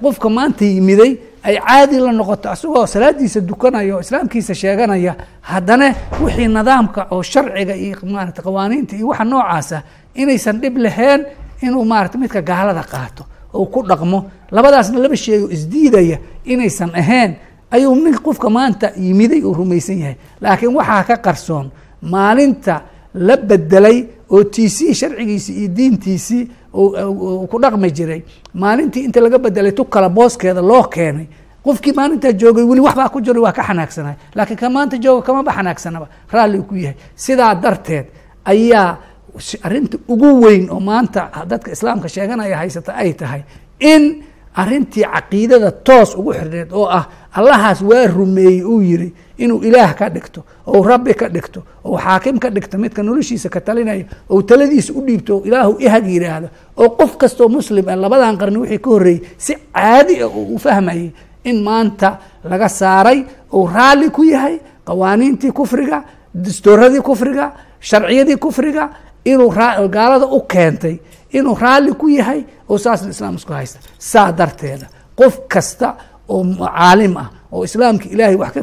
qofka 0.03 0.29
maanta 0.29 0.65
yimiday 0.65 1.11
ay 1.43 1.55
caadi 1.59 1.97
la 1.99 2.11
noqoto 2.11 2.49
asagoo 2.49 2.85
salaadiisa 2.87 3.39
dukanaya 3.41 3.95
oo 3.95 3.99
islaamkiisa 4.05 4.53
sheeganaya 4.61 5.15
haddana 5.41 5.87
wixii 6.21 6.47
nidaamka 6.47 7.01
oo 7.11 7.21
sharciga 7.31 7.75
iyo 7.75 7.97
maarata 8.13 8.41
qawaaniinta 8.45 8.95
iyo 8.95 9.07
waxa 9.07 9.23
noocaasa 9.31 9.77
inaysan 10.21 10.55
dhib 10.61 10.77
laheen 10.77 11.21
inuu 11.65 11.85
maarata 11.85 12.17
midka 12.17 12.41
gaalada 12.41 12.83
qaato 12.83 13.23
oo 13.53 13.65
ku 13.65 13.79
dhaqmo. 13.89 14.19
Labadaasna 14.51 14.99
laba 14.99 15.15
sheego 15.15 15.47
isdiidaya 15.55 16.17
inaysan 16.45 16.91
ahayn 17.01 17.31
ayuu 17.71 17.95
nin 17.95 18.15
qofka 18.25 18.49
maanta 18.49 18.87
yimiday 18.97 19.41
uu 19.43 19.53
rumaysan 19.53 19.97
yahay. 19.99 20.15
Laakiin 20.41 20.73
waxaa 20.75 21.03
ka 21.03 21.15
qarsoon 21.25 21.67
maalinta 22.01 22.81
la 23.13 23.35
bedelay 23.37 23.97
oo 24.29 24.43
tiisii 24.43 24.93
sharcigiisii 24.93 25.55
iyo 25.59 25.67
diintiisii 25.75 26.43
ku 27.51 27.57
dhaqmi 27.61 27.91
jiray. 27.91 28.21
Maalintii 28.53 29.03
inta 29.07 29.19
laga 29.21 29.37
bedelay 29.39 29.71
tu 29.71 29.85
kala 29.85 30.09
booskeeda 30.09 30.61
loo 30.61 30.83
keenay 30.83 31.27
qofkii 31.63 31.93
maalintaa 31.93 32.31
joogay 32.31 32.63
weli 32.63 32.81
waxbaa 32.81 33.09
ku 33.09 33.21
jira 33.21 33.39
waa 33.41 33.51
ka 33.51 33.63
xanaagsanay. 33.63 34.15
Laakiin 34.35 34.57
ka 34.59 34.69
maanta 34.69 34.97
jooga 34.97 35.21
kamaba 35.25 35.51
xanaagsanaba. 35.53 36.07
Raalli 36.31 36.61
ku 36.67 36.75
yahay. 36.75 36.95
Sidaa 37.15 37.55
darteed 37.55 38.05
ayaa 38.45 38.97
arrinta 39.63 39.97
ugu 40.07 40.41
weyn 40.43 40.69
oo 40.69 40.79
maanta 40.79 41.29
dadka 41.47 41.71
islaamka 41.71 42.07
sheeganaya 42.09 42.57
haysata 42.57 42.93
ay 42.95 43.13
tahay 43.13 43.41
in 43.79 44.23
arrintii 44.55 45.03
caqiidada 45.13 45.71
toos 45.71 46.15
ugu 46.15 46.33
xirneed 46.33 46.69
oo 46.71 46.85
ah 46.89 47.05
allahaas 47.33 47.81
waa 47.81 48.07
rumeeyey 48.07 48.63
uu 48.63 48.81
yiri 48.81 49.13
inuu 49.37 49.61
ilaah 49.63 49.95
ka 49.95 50.09
dhigto 50.09 50.43
ou 50.67 50.83
rabbi 50.83 51.13
ka 51.13 51.27
dhigto 51.29 51.63
ou 51.83 51.97
xaakim 51.97 52.37
ka 52.39 52.49
dhigto 52.49 52.77
midka 52.77 53.01
noloshiisa 53.03 53.49
ka 53.49 53.59
talinayo 53.61 54.05
ou 54.29 54.41
taladiisa 54.43 54.93
u 54.93 55.01
dhiibto 55.01 55.41
ilaahu 55.45 55.77
ihag 55.79 56.05
yidhaahdo 56.07 56.47
oo 56.77 56.89
qof 56.99 57.17
kastoo 57.17 57.49
muslim 57.49 57.85
ah 57.89 57.95
labadan 57.95 58.37
qarni 58.37 58.57
wixii 58.61 58.79
ka 58.85 58.89
horreeyey 58.89 59.21
si 59.37 59.53
caadi 59.73 60.21
ah 60.23 60.27
uu 60.29 60.55
u 60.55 60.59
fahmayay 60.59 61.11
in 61.49 61.57
maanta 61.63 62.09
laga 62.51 62.69
saaray 62.69 63.25
ou 63.51 63.67
raalli 63.67 64.09
ku 64.11 64.23
yahay 64.23 64.59
qawaaniintii 64.85 65.51
kufriga 65.51 66.03
dastooradii 66.33 67.01
kufriga 67.01 67.51
sharciyadii 67.79 68.37
kufriga 68.37 68.89
inuu 69.25 69.49
gaalada 69.95 70.25
u 70.27 70.39
keentay 70.47 70.95
inuu 71.37 71.55
raalli 71.63 71.91
ku 72.01 72.07
yahay 72.09 72.41
oo 72.69 72.77
saasna 72.77 73.09
islaam 73.15 73.35
isku 73.39 73.53
haysta. 73.53 73.79
Saa 74.11 74.31
darteeda 74.39 74.87
qof 75.19 75.33
kasta 75.53 75.87
oo 76.29 76.43
caalim 76.59 77.17
ah 77.23 77.29
oo 77.53 77.63
islaamka 77.67 78.05
ilaahay 78.13 78.35
wax 78.41 78.53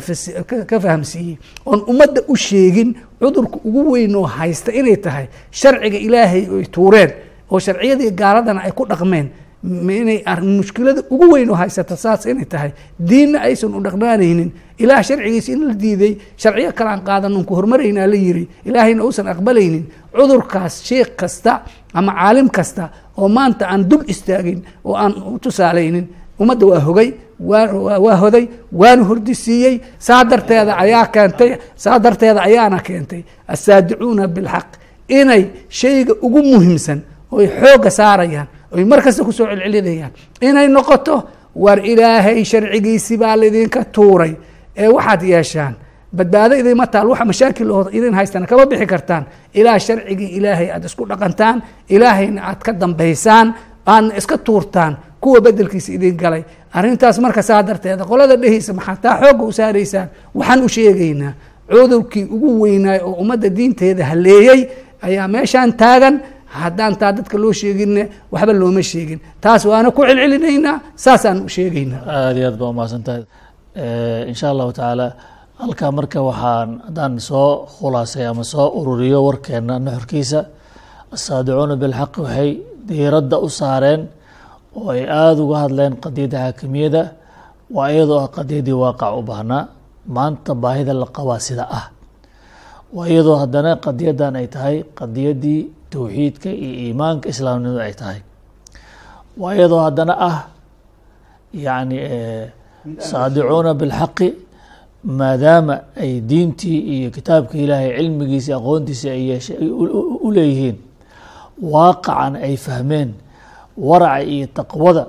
ka 0.71 0.77
fahamsiiyey 0.85 1.37
oon 1.67 1.81
ummadda 1.91 2.21
u 2.29 2.35
sheegin 2.37 2.91
cudurka 3.21 3.57
ugu 3.69 3.83
weyn 3.93 4.15
oo 4.17 4.27
haysta 4.37 4.71
inay 4.81 4.97
tahay 4.97 5.27
sharciga 5.61 5.99
ilaahay 6.07 6.43
oy 6.55 6.65
tuureen 6.75 7.11
oo 7.51 7.59
sharciyadii 7.67 8.11
gaaladana 8.21 8.61
ay 8.67 8.73
ku 8.79 8.85
dhaqmeen 8.91 9.29
inay 10.01 10.19
mushkilada 10.59 11.03
ugu 11.15 11.27
weyn 11.33 11.51
oo 11.51 11.59
haysata 11.63 11.97
saas 11.97 12.27
inay 12.27 12.45
tahay 12.53 12.71
diinna 13.09 13.39
aysan 13.47 13.75
u 13.77 13.81
dhaqnaanaynin 13.87 14.51
ilaah 14.83 15.03
sharcigiisa 15.09 15.53
in 15.55 15.61
la 15.69 15.75
diiday 15.83 16.13
sharciyo 16.43 16.73
kale 16.79 16.91
aan 16.91 17.03
qaadan 17.09 17.45
ku 17.49 17.53
hormaraynaa 17.59 18.07
la 18.13 18.17
yiri 18.25 18.45
ilaahayna 18.69 19.03
uusan 19.05 19.29
aqbalaynin. 19.35 19.85
Cudurkaas 20.17 20.75
sheekh 20.89 21.11
kasta 21.21 21.53
ama 21.99 22.13
caalim 22.19 22.49
kasta 22.57 22.85
oo 23.21 23.29
maanta 23.29 23.65
aan 23.73 23.83
dul 23.91 24.03
istaagin 24.13 24.61
oo 24.85 24.95
aan 25.03 25.13
u 25.35 25.39
tusaalaynin 25.45 26.07
ummadda 26.41 26.67
waa 26.67 26.81
hogay 26.87 27.11
waa 28.05 28.17
hoday 28.23 28.45
waana 28.81 29.03
hordisiiyey 29.09 29.75
saa 29.99 30.25
darteeda 30.31 30.73
ayaa 30.85 31.07
keentay 31.15 31.51
saa 31.77 31.99
darteeda 32.05 32.41
ayaana 32.49 32.79
keentay 32.87 33.23
asaadicuuna 33.55 34.25
bilxaq 34.29 34.69
inay 35.19 35.43
shayga 35.79 36.15
ugu 36.27 36.41
muhiimsan 36.43 37.01
oy 37.37 37.47
xoogga 37.61 37.91
saarayaan 37.99 38.49
oy 38.75 38.85
mar 38.91 39.01
kasta 39.05 39.25
ku 39.25 39.33
soo 39.33 39.47
celcelinayaan 39.51 40.13
inay 40.49 40.69
noqoto 40.77 41.17
war 41.65 41.79
ilaahay 41.93 42.45
sharcigiisi 42.51 43.15
baa 43.23 43.37
laydinka 43.41 43.81
tuuray. 43.95 44.33
Ee 44.83 44.89
waxaad 44.97 45.23
yeeshaan 45.33 45.75
badbaado 46.17 46.55
idinma 46.63 46.87
taal 46.93 47.07
waxa 47.13 47.25
mashaakil 47.31 47.71
oo 47.77 47.83
idin 47.99 48.15
haystana 48.19 48.47
kama 48.51 48.65
bixi 48.71 48.87
kartaan. 48.93 49.25
Ilaa 49.59 49.79
sharcigii 49.87 50.31
ilaahay 50.39 50.69
aad 50.75 50.85
isku 50.89 51.03
dhaqantaan 51.11 51.57
ilaahayna 51.95 52.41
aad 52.51 52.61
ka 52.67 52.73
dambaysaan 52.83 53.47
aadna 53.93 54.13
iska 54.21 54.37
tuurtaan 54.47 54.93
kuwa 55.23 55.41
bedelkiisa 55.45 55.91
idin 55.97 56.17
galay. 56.23 56.43
Arrintaas 56.77 57.17
marka 57.25 57.43
saa 57.49 57.63
darteeda 57.69 58.05
qolada 58.11 58.37
dhehaysa 58.43 58.73
maxaa 58.79 58.97
taa 59.05 59.17
xoogga 59.23 59.45
u 59.45 59.53
saaraysaan? 59.59 60.09
Waxaan 60.39 60.61
u 60.65 60.69
sheegaynaa 60.77 61.33
cudurkii 61.71 62.25
ugu 62.35 62.51
weynaay 62.63 62.99
oo 63.07 63.13
ummadda 63.23 63.49
diinteeda 63.57 64.05
haleeyey 64.11 64.61
ayaa 65.07 65.29
meeshaan 65.35 65.71
taagan. 65.83 66.15
Haddaan 66.61 66.95
taa 67.01 67.13
dadka 67.17 67.37
loo 67.43 67.53
sheeginne 67.61 68.03
waxba 68.33 68.53
looma 68.61 68.83
sheegin. 68.91 69.21
Taas 69.41 69.63
waana 69.71 69.91
ku 69.97 70.03
celcelinaynaa 70.09 70.77
saasaan 71.05 71.39
u 71.47 71.49
sheegaynaa. 71.57 72.01
Aada 72.15 72.39
iyo 72.39 72.49
aad 72.51 72.59
baa 72.61 72.69
umahadsan 72.75 73.03
tahay 73.07 73.23
insha 74.31 74.47
allahu 74.53 74.73
tacaala 74.73 75.07
halkaa 75.61 75.91
marka 75.99 76.21
waxaan 76.29 76.71
haddaan 76.87 77.15
soo 77.29 77.67
khulaasay 77.75 78.25
ama 78.31 78.45
soo 78.53 78.69
ururiyo 78.79 79.19
warkeena 79.27 79.75
nuxurkiisa 79.87 80.41
asaadicuuna 81.15 81.75
bilxaqi 81.83 82.19
waxay 82.25 82.51
diiradda 82.89 83.37
u 83.47 83.49
saareen 83.61 84.03
oo 84.79 84.89
ay 84.95 85.03
aada 85.21 85.41
uga 85.45 85.57
hadleen 85.65 85.93
qadiyadda 86.05 86.39
xaakimiyada 86.45 87.03
waa 87.77 87.89
iyadoo 87.95 88.19
ah 88.25 88.29
qadiyaddii 88.37 88.77
waaqac 88.83 89.13
u 89.21 89.23
baahnaa 89.31 89.63
maanta 90.17 90.53
baahida 90.63 90.93
la 91.03 91.07
qabaa 91.17 91.41
sida 91.47 91.65
ah. 91.79 91.87
Waa 92.97 93.07
iyadoo 93.13 93.37
haddana 93.43 93.71
qadiyaddan 93.87 94.35
ay 94.41 94.47
tahay 94.55 94.77
qadiyaddii 94.99 95.61
towxiidka 95.93 96.51
iyo 96.65 96.73
iimaanka 96.85 97.27
islaamnimada 97.33 97.83
ay 97.89 97.95
tahay. 98.01 98.21
Waa 99.41 99.53
iyadoo 99.57 99.81
haddana 99.87 100.15
ah 100.29 100.37
yacni 101.67 101.97
saadicuuna 103.09 103.73
bilxaqi 103.81 104.29
maadaama 105.05 105.75
ay 105.97 106.21
diintii 106.21 106.79
iyo 106.95 107.09
kitaabka 107.11 107.55
ilaahay 107.59 107.91
cilmigiisi 107.97 108.53
aqoontiisi 108.53 109.07
ay 109.11 109.23
yeeshe 109.31 109.55
u 110.27 110.29
leeyihiin 110.37 110.77
waaqacan 111.73 112.35
ay 112.37 112.57
fahmeen 112.57 113.11
waraca 113.89 114.23
iyo 114.35 114.47
taqwada 114.59 115.05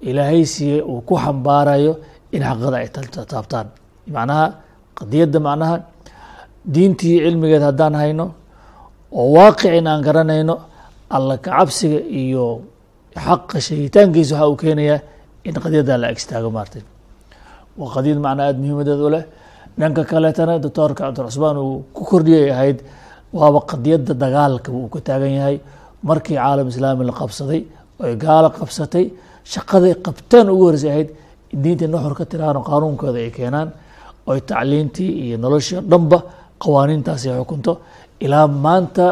ilaahay 0.00 0.44
siiyey 0.46 0.80
uu 0.82 1.00
ku 1.08 1.14
xambaarayo 1.24 1.92
in 2.32 2.42
xaqada 2.42 2.76
ay 2.82 2.88
taabtaan. 3.32 3.66
Macnaha 4.14 4.46
qadiyadda 4.98 5.38
macnaha 5.46 5.76
diintii 6.74 7.18
cilmigeed 7.24 7.62
haddaan 7.62 7.94
hayno 7.94 8.26
oo 9.12 9.26
waaqicin 9.36 9.86
aan 9.86 10.02
garanayno 10.06 10.54
alla 11.10 11.36
kacabsiga 11.38 11.98
iyo 12.22 12.44
xaqa 13.24 13.60
sheegitaankiisa 13.66 14.34
waxa 14.34 14.48
uu 14.50 14.56
keenayaa 14.62 15.00
in 15.44 15.54
qadiyadda 15.64 15.94
la 16.02 16.06
agstaago 16.14 16.50
maartay 16.56 16.82
waa 17.80 17.90
qadiyad 17.94 18.18
macnaa 18.26 18.46
aada 18.48 18.58
muhiimadeed 18.62 19.00
u 19.06 19.08
leh 19.14 19.24
dhanka 19.80 20.02
kaleetana 20.10 20.54
doctoorka 20.64 21.00
cabdiraxmaan 21.04 21.56
uu 21.64 21.74
ku 21.96 22.02
kordhiyay 22.10 22.46
ahayd 22.54 22.78
waaba 23.38 23.60
qadiyadda 23.70 24.12
dagaalka 24.22 24.68
uu 24.78 24.88
ka 24.94 24.98
taagan 25.08 25.32
yahay 25.38 25.56
markii 26.08 26.36
caalam 26.42 26.66
islaami 26.72 27.02
la 27.10 27.14
qabsaday 27.20 27.60
oy 28.04 28.12
gaalo 28.24 28.48
qabsatay 28.58 29.04
shaqaday 29.52 29.94
qabteen 30.06 30.46
ugu 30.54 30.64
horeysay 30.68 30.90
ahayd 30.94 31.08
diinta 31.62 31.86
nuxur 31.92 32.14
ka 32.18 32.24
tiraano 32.30 32.60
qaanuunkooda 32.68 33.18
ay 33.24 33.30
keenaan 33.38 33.68
oy 34.30 34.38
tacliintii 34.50 35.10
iyo 35.24 35.36
noloshii 35.44 35.76
o 35.80 35.82
dhanba 35.92 36.18
qawaaniintaasi 36.62 37.26
xukunto 37.38 37.72
ilaa 38.24 38.46
maanta 38.64 39.04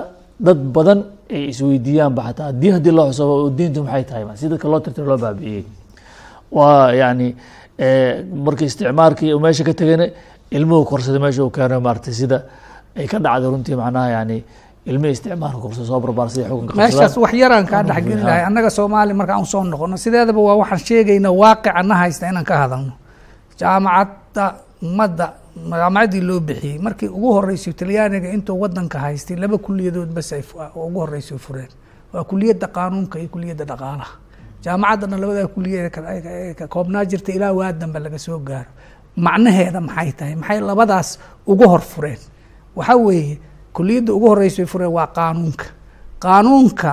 dad 0.47 0.61
badan 0.77 1.01
ay 1.35 1.43
isweydiiyaanba 1.53 2.21
xataa 2.29 2.51
diin 2.61 2.73
haddii 2.77 2.95
loo 2.99 3.07
xusabo 3.11 3.35
diintu 3.59 3.79
maxay 3.87 4.05
tahay 4.09 4.25
si 4.41 4.45
dadka 4.53 4.67
loo 4.73 4.81
tirtiro 4.85 5.07
loo 5.13 5.19
baabi'iyey 5.25 5.65
waa 6.57 6.93
yani 7.03 7.29
markii 8.47 8.67
isticmaarkii 8.71 9.35
meesha 9.45 9.65
ka 9.65 9.73
tegayna 9.75 10.07
ilmuhu 10.51 10.85
korsaday 10.91 11.21
meesha 11.25 11.43
uu 11.45 11.51
keeno 11.51 11.81
maaragtay 11.81 12.13
sida 12.15 12.39
ay 12.97 13.07
ka 13.07 13.19
dhacday 13.19 13.51
runtii 13.53 13.77
macnaha 13.81 14.09
yani 14.17 14.37
ilmihii 14.87 15.13
isticmaalka 15.17 15.59
korsa 15.65 15.85
soo 15.89 16.01
barbaarsay 16.01 16.45
xukunka 16.49 16.75
meeshaas 16.81 17.17
wax 17.17 17.33
yaraan 17.43 17.67
kaa 17.67 17.83
dhexgeli 17.89 18.23
lahay 18.23 18.43
annaga 18.49 18.71
soomaali 18.71 19.13
markaan 19.21 19.43
u 19.43 19.47
soo 19.47 19.63
noqono 19.65 19.97
sideedaba 19.97 20.41
waa 20.47 20.57
waxaan 20.63 20.81
sheegaynaa 20.89 21.33
waaqica 21.43 21.83
na 21.83 21.95
haysta 22.01 22.25
inaan 22.31 22.45
ka 22.51 22.57
hadalno. 22.63 22.93
Jaamacadda 23.61 24.45
ummadda 24.83 25.27
jaamacaddii 25.81 26.21
loo 26.29 26.41
bixiyey. 26.41 26.79
Markii 26.79 27.09
ugu 27.09 27.33
horeysay 27.37 27.73
talyaaniga 27.73 28.29
intuu 28.37 28.57
wadanka 28.63 28.99
haystay 28.99 29.37
laba 29.37 29.59
kuliyadood 29.59 30.11
bas 30.17 30.33
ay 30.33 30.43
ugu 30.75 30.99
horeysay 31.01 31.39
fureen. 31.39 31.69
Waa 32.13 32.25
kuliyadda 32.25 32.67
qaanuunka 32.77 33.19
iyo 33.19 33.29
kuliyadda 33.29 33.65
dhaqaalaha 33.65 34.13
jaamacaddana 34.65 35.17
labadaa 35.23 35.47
kuliyad 35.55 35.91
ka 36.59 36.67
koobnaa 36.69 37.05
jirta 37.05 37.33
ilaa 37.33 37.53
waa 37.53 37.73
dambe 37.73 37.99
laga 37.99 38.19
soo 38.19 38.39
gaaro. 38.39 38.71
Macnaheeda 39.17 39.81
maxay 39.81 40.13
tahay? 40.13 40.35
Maxay 40.35 40.61
labadaas 40.61 41.19
ugu 41.47 41.69
hor 41.69 41.81
fureen? 41.81 42.19
Waxa 42.77 42.97
weeye 42.97 43.39
kuliyadda 43.73 44.13
ugu 44.15 44.27
horeysay 44.29 44.67
fureen 44.67 44.93
waa 44.93 45.07
qaanuunka. 45.07 45.65
Qaanuunka 46.23 46.91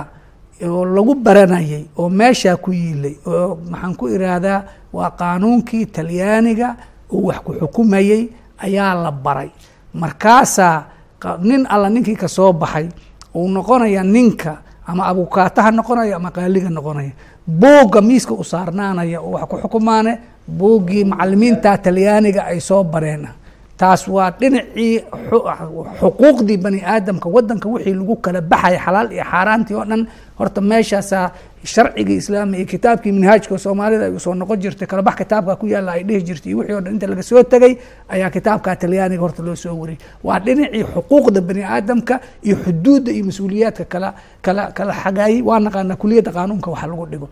oo 0.66 0.84
lagu 0.84 1.14
baranayay 1.14 1.84
oo 1.98 2.08
meeshaa 2.08 2.56
ku 2.56 2.72
yiilay 2.72 3.14
oo 3.26 3.58
maxaan 3.70 3.94
ku 3.96 4.08
iraahdaa 4.08 4.62
waa 4.92 5.10
qaanuunkii 5.10 5.86
talyaaniga 5.86 6.76
uu 7.12 7.26
wax 7.26 7.38
ku 7.44 7.52
xukumayey 7.60 8.28
ayaa 8.58 8.94
la 8.94 9.12
baray. 9.12 9.50
Markaasaa 9.94 10.84
nin 11.42 11.66
alla 11.68 11.88
ninkii 11.90 12.16
ka 12.16 12.28
soo 12.28 12.52
baxay 12.52 12.88
uu 13.34 13.48
noqonaya 13.48 14.02
ninka 14.04 14.56
ama 14.90 15.02
abukaataha 15.10 15.70
noqonaya 15.78 16.16
ama 16.16 16.30
qaaliga 16.36 16.70
noqonaya. 16.72 17.12
Buugga 17.60 18.00
miiska 18.08 18.32
u 18.34 18.44
saarnaanaya 18.44 19.20
wax 19.20 19.44
ku 19.50 19.56
xukumaane 19.62 20.12
buuggii 20.58 21.04
macalimiinta 21.04 21.76
talyaaniga 21.84 22.42
ay 22.50 22.60
soo 22.60 22.82
bareen 22.84 23.28
taas 23.80 24.02
waa 24.14 24.30
dhinacii 24.40 24.94
xuquuqdii 26.00 26.58
bani 26.64 26.80
aadamka 26.92 27.28
wadanka 27.34 27.68
wixii 27.72 27.94
lagu 27.98 28.16
kala 28.24 28.40
baxaya 28.50 28.78
xalaal 28.84 29.08
iyo 29.12 29.24
xaaraantii 29.32 29.74
oo 29.80 29.84
dhan. 29.90 30.02
Horta 30.38 30.60
meeshaasaa 30.60 31.30
sharcigii 31.64 32.16
islaami 32.22 32.56
iyo 32.58 32.66
kitaabkii 32.66 33.12
minhaajka 33.12 33.58
soomaalida 33.58 34.04
ay 34.04 34.12
u 34.16 34.20
soo 34.20 34.34
noqon 34.34 34.58
jirtay 34.62 34.86
kalabax 34.86 35.14
kitaabka 35.20 35.56
ku 35.60 35.66
yaalla 35.66 35.92
ay 35.92 36.02
dhihi 36.08 36.22
jirtay 36.28 36.50
iyo 36.52 36.58
wixii 36.58 36.74
o 36.74 36.80
dhan 36.80 36.92
inta 36.94 37.06
laga 37.10 37.22
soo 37.22 37.42
tegay 37.42 37.72
ayaa 38.08 38.30
kitaabka 38.30 38.76
talyaaniga 38.76 39.20
horta 39.24 39.42
loo 39.46 39.56
soo 39.56 39.74
wariyay 39.80 39.98
waa 40.24 40.38
dhinacii 40.44 40.84
xuquuqda 40.94 41.40
bani 41.48 41.62
aadamka 41.64 42.14
iyo 42.46 42.56
xuduudda 42.64 43.10
iyo 43.12 43.24
mas'uuliyaadka 43.28 43.84
kala 43.92 44.08
kala 44.44 44.62
kala 44.76 44.92
xagaayay 45.02 45.42
waa 45.48 45.58
naqaanaa 45.64 45.96
kuliyadda 46.02 46.30
qaanuunka 46.36 46.68
waxa 46.70 46.86
lagu 46.90 47.06
dhigo. 47.12 47.28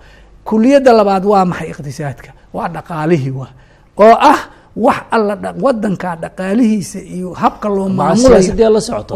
Kuliyadda 0.49 0.93
labaad 0.99 1.25
waa 1.33 1.45
maxay 1.51 1.69
iqtisaadka? 1.71 2.31
Waa 2.55 2.69
dhaqaalihii 2.75 3.31
waa. 3.41 3.51
Oo 3.99 4.15
ah 4.31 4.39
wax 4.85 4.97
alla 5.17 5.35
wadanka 5.65 6.11
dhaqaalihiisa 6.23 6.99
iyo 7.17 7.29
habka 7.43 7.69
loo 7.77 7.89
maamulayo 7.99 8.53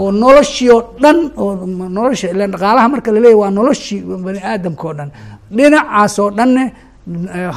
oo 0.03 0.11
noloshii 0.23 0.70
oo 0.77 0.83
dhan 1.03 1.18
oo 1.42 1.53
nolosha 1.96 2.27
ila 2.33 2.46
dhaqaalaha 2.55 2.87
marka 2.92 3.11
laleeyahy 3.14 3.40
waa 3.42 3.51
noloshii 3.59 4.01
bani 4.27 4.40
aadamka 4.53 4.85
oo 4.88 4.94
dhan. 4.99 5.11
Dhinacaas 5.57 6.14
oo 6.23 6.31
dhanne 6.38 6.64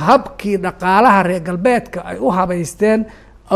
habkii 0.06 0.58
dhaqaalaha 0.66 1.20
reer 1.28 1.42
galbeedka 1.48 2.00
ay 2.10 2.18
u 2.20 2.30
habaysteen 2.38 3.00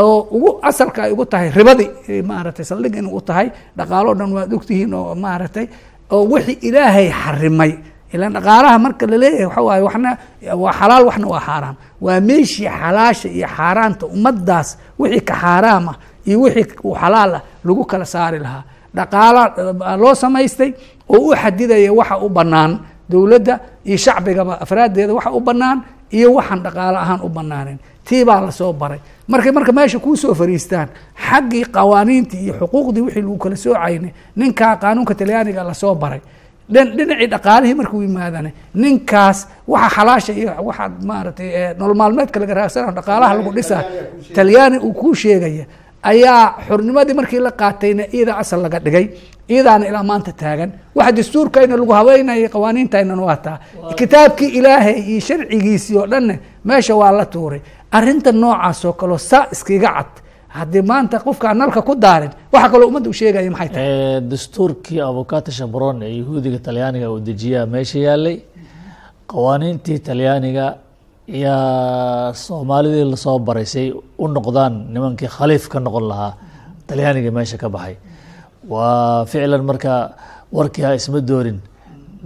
oo 0.02 0.16
ugu 0.36 0.50
asalka 0.68 1.00
ay 1.04 1.12
ugu 1.12 1.24
tahay 1.32 1.48
ribadii 1.58 2.22
maaragtay 2.30 2.64
saldhig 2.70 2.96
in 3.00 3.06
u 3.06 3.20
tahay 3.28 3.46
dhaqaalo 3.78 4.08
o 4.10 4.14
dhan 4.20 4.30
waad 4.36 4.52
ogtihiin 4.56 4.94
oo 4.94 5.14
maaragtay 5.24 5.66
oo 6.14 6.22
wixii 6.32 6.58
ilaahay 6.68 7.08
xarimay 7.22 7.72
ilan 8.14 8.32
dhaqaalaha 8.36 8.78
marka 8.84 9.04
la 9.10 9.16
leeyahay 9.22 9.46
waxa 9.46 9.62
waaye 9.68 9.82
waxna 9.88 10.10
waa 10.62 10.72
xalaal 10.80 11.04
waxna 11.08 11.26
waa 11.32 11.40
xaaraam. 11.48 11.74
Waa 12.04 12.20
meeshii 12.28 12.68
xalaasha 12.80 13.28
iyo 13.28 13.46
xaaraanta 13.56 14.04
ummaddaas 14.14 14.68
wixii 15.00 15.20
ka 15.28 15.34
xaaraam 15.42 15.84
ah 15.92 15.96
iyo 16.28 16.36
wixii 16.44 16.76
u 16.84 16.94
xalaal 17.00 17.32
ah 17.38 17.42
lagu 17.66 17.84
kala 17.90 18.04
saari 18.04 18.38
lahaa. 18.38 18.62
Dhaqaala 18.96 19.42
loo 20.02 20.14
samaystay 20.22 20.70
oo 21.08 21.20
u 21.30 21.34
xadidaya 21.42 21.92
waxa 21.92 22.16
u 22.24 22.28
bannaan 22.28 22.72
dowladda 23.10 23.54
iyo 23.88 23.96
shacbigaba 24.04 24.54
afraaddeeda 24.64 25.12
waxa 25.14 25.30
u 25.32 25.40
bannaan 25.40 25.78
iyo 26.16 26.28
waxaan 26.38 26.60
dhaqaalo 26.64 26.98
ahaan 27.04 27.20
u 27.20 27.28
bannaanen 27.28 27.78
tii 28.08 28.24
baa 28.24 28.40
la 28.40 28.50
soo 28.50 28.72
baray. 28.72 29.00
Markay 29.28 29.52
marka 29.52 29.72
meesha 29.72 29.98
kuu 29.98 30.16
soo 30.16 30.34
fariistaan 30.34 30.88
xaggii 31.28 31.64
qawaaniintii 31.76 32.40
iyo 32.44 32.54
xuquuqdii 32.60 33.00
wixii 33.06 33.22
lagu 33.22 33.36
kala 33.42 33.56
soocayna 33.56 34.08
ninkaa 34.36 34.76
qaanuunka 34.82 35.14
talyaaniga 35.14 35.62
la 35.64 35.74
soo 35.74 35.94
baray 35.94 36.20
dhinacii 36.74 37.26
dhaqaalihii 37.34 37.74
markuu 37.80 38.02
yimaadane 38.02 38.50
ninkaas 38.82 39.38
waxa 39.72 39.88
xalaasha 39.96 40.32
iyo 40.40 40.50
waxaad 40.68 40.92
maaragtay 41.10 41.48
eh, 41.60 41.70
nolol 41.78 41.96
maalmeedka 42.00 42.40
laga 42.40 42.54
raagsanayo 42.58 42.92
dhaqaalaha 42.98 43.32
lagu 43.38 43.50
dhisaa 43.56 43.82
talyaani 44.36 44.78
uu 44.86 44.92
kuu 45.00 45.14
sheegaya 45.22 45.64
ayaa 46.02 46.44
xurnimadii 46.68 47.14
markii 47.20 47.40
la 47.46 47.50
qaatayna 47.60 48.04
iidaa 48.16 48.36
asal 48.42 48.60
laga 48.64 48.78
dhigay 48.84 49.06
iidaana 49.54 49.84
ilaa 49.90 50.02
maanta 50.10 50.32
taagan. 50.42 50.70
Waxa 50.96 51.12
dastuurkayna 51.16 51.74
lagu 51.80 51.92
habeynayay 51.98 52.48
qawaaniintaynana 52.54 53.22
waa 53.28 53.36
taa 53.46 53.56
kitaabkii 53.98 54.50
ilaahay 54.58 54.96
iyo 55.10 55.20
sharcigiisii 55.28 55.96
oo 56.00 56.06
dhanne 56.12 56.34
meesha 56.64 56.94
waa 57.00 57.12
la 57.18 57.26
tuuray. 57.26 57.60
Arrinta 57.96 58.32
noocaas 58.32 58.84
oo 58.84 58.92
kaleo 59.00 59.18
saa 59.18 59.46
iskiga 59.54 59.88
cad 59.96 60.10
haddii 60.56 60.82
maanta 60.90 61.16
qofkaan 61.26 61.56
nalka 61.60 61.80
ku 61.88 61.94
daarin 62.04 62.32
waxa 62.52 62.68
kaloo 62.72 62.88
ummadda 62.90 63.08
u 63.10 63.16
sheegaya 63.20 63.50
maxay 63.54 63.68
tahay? 63.74 63.86
Eh, 63.88 64.20
dastuurkii 64.30 65.00
avocata 65.10 65.50
shabron 65.58 65.96
ee 66.02 66.12
yahuudiga 66.20 66.58
talyaaniga 66.66 67.06
uu 67.12 67.20
dejiyaa 67.28 67.66
meesha 67.74 67.98
yaalay 68.06 68.36
qawaaniintii 69.32 69.98
talyaaniga 70.08 70.66
yaa 71.44 72.32
soomaalidii 72.44 73.04
la 73.12 73.16
soo 73.24 73.38
baraysay 73.48 73.86
u 74.22 74.24
noqdaan 74.36 74.74
nimankii 74.94 75.30
khaliif 75.36 75.64
ka 75.72 75.78
noqon 75.86 76.04
lahaa 76.10 76.32
talyaaniga 76.88 77.30
meesha 77.38 77.56
ka 77.62 77.68
baxay. 77.74 77.96
Waa 78.72 79.24
ficlan 79.30 79.62
marka 79.70 79.92
warkii 80.56 80.84
ha 80.86 80.90
isma 81.00 81.20
doorin 81.30 81.58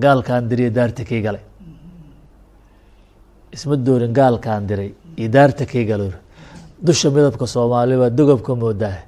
gaalkaan 0.03 0.43
diriya 0.51 0.71
daarta 0.79 1.03
kii 1.09 1.21
galay. 1.27 1.43
Isma 3.55 3.77
doorin 3.87 4.13
gaalkaan 4.19 4.63
diray 4.69 4.91
iyo 5.21 5.29
daarta 5.37 5.65
kii 5.73 5.85
galay 5.91 6.11
dusha 6.87 7.11
midabka 7.11 7.47
soomaali 7.47 7.95
baa 8.03 8.11
dogobka 8.11 8.55
moodaa. 8.63 8.99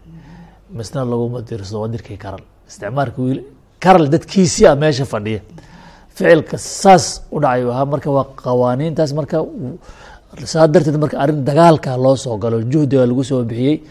Misna 0.77 1.05
laguma 1.05 1.41
dirsado 1.49 1.81
waa 1.83 1.89
dirkii 1.95 2.19
karal. 2.25 2.43
Isticmaalka 2.69 3.19
wiil 3.23 3.41
karal 3.81 4.07
dadkiisii 4.15 4.67
a 4.67 4.75
meesha 4.77 5.05
fadhiya. 5.05 5.41
Ficilka 6.15 6.57
saas 6.59 7.23
u 7.35 7.41
dhacay 7.41 7.63
ahaa 7.75 7.87
marka 7.93 8.11
waa 8.17 8.27
qawaaniintaas 8.45 9.13
marka 9.19 9.37
saa 10.45 10.67
darteed 10.67 10.97
marka 11.03 11.17
arrin 11.23 11.45
dagaalka 11.45 11.97
loo 12.05 12.17
soo 12.17 12.37
galo 12.39 12.63
juhdiga 12.73 13.07
lagu 13.07 13.25
soo 13.25 13.43
bixiyey. 13.45 13.83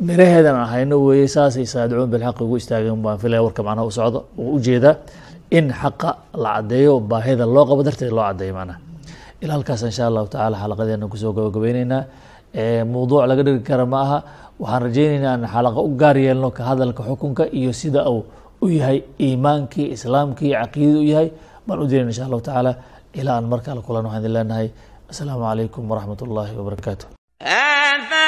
Miraheedan 0.00 0.56
ahayno 0.64 0.96
weeye 1.06 1.28
saasay 1.28 1.64
saadicuun 1.64 2.10
bilxaqi 2.12 2.42
ugu 2.44 2.56
istaageen 2.60 3.00
baan 3.04 3.18
filaya 3.18 3.42
warka 3.46 3.62
macnaha 3.62 3.86
u 3.86 3.90
socdo 3.90 4.18
uu 4.38 4.56
u 4.56 4.60
jeedaa 4.60 4.96
in 5.50 5.72
xaqa 5.72 6.10
la 6.42 6.50
caddeeyo 6.56 7.00
baahida 7.00 7.46
loo 7.46 7.64
qabo 7.68 7.82
darteed 7.82 8.12
loo 8.12 8.24
caddeeyo 8.28 8.54
macnaha 8.58 8.78
ilaa 9.40 9.62
insha 9.90 10.06
allahu 10.10 10.26
tacaala 10.28 10.56
xalaqadeena 10.62 11.08
ku 11.08 11.16
soo 11.16 11.32
gabagabeyneynaa 11.32 12.04
Eh, 12.55 12.83
mawduuc 12.93 13.23
laga 13.31 13.43
dhigi 13.47 13.63
kara 13.63 13.85
ma 13.91 13.99
aha 14.05 14.17
waxaan 14.61 14.81
rajeyneynaa 14.85 15.35
in 15.39 15.45
xalaqa 15.53 15.79
u 15.87 15.91
gaar 16.01 16.17
yeelno 16.25 16.49
ka 16.57 16.61
hadalka 16.69 17.01
xukunka 17.07 17.43
iyo 17.59 17.71
sida 17.81 18.01
uu 18.11 18.21
u 18.63 18.67
yahay 18.77 18.99
iimaankii 19.25 19.87
islaamkii 19.95 20.51
caqiidada 20.59 20.99
u 21.03 21.07
yahay 21.13 21.29
baan 21.67 21.79
u 21.83 21.87
dirayna 21.91 22.11
insha 22.11 22.25
allahu 22.27 22.43
tacaala 22.47 22.73
ilaa 23.19 23.35
aan 23.39 23.47
mar 23.51 23.59
kale 23.65 23.81
kulan 23.87 24.05
waxaan 24.07 24.21
idin 24.23 24.33
leenahay 24.35 24.67
asalaamu 25.11 25.43
calaykum 25.49 25.83
waraxmat 25.91 26.19
ullaahi 26.27 26.53
wabarakaatu 26.59 27.05
هذا 27.41 28.21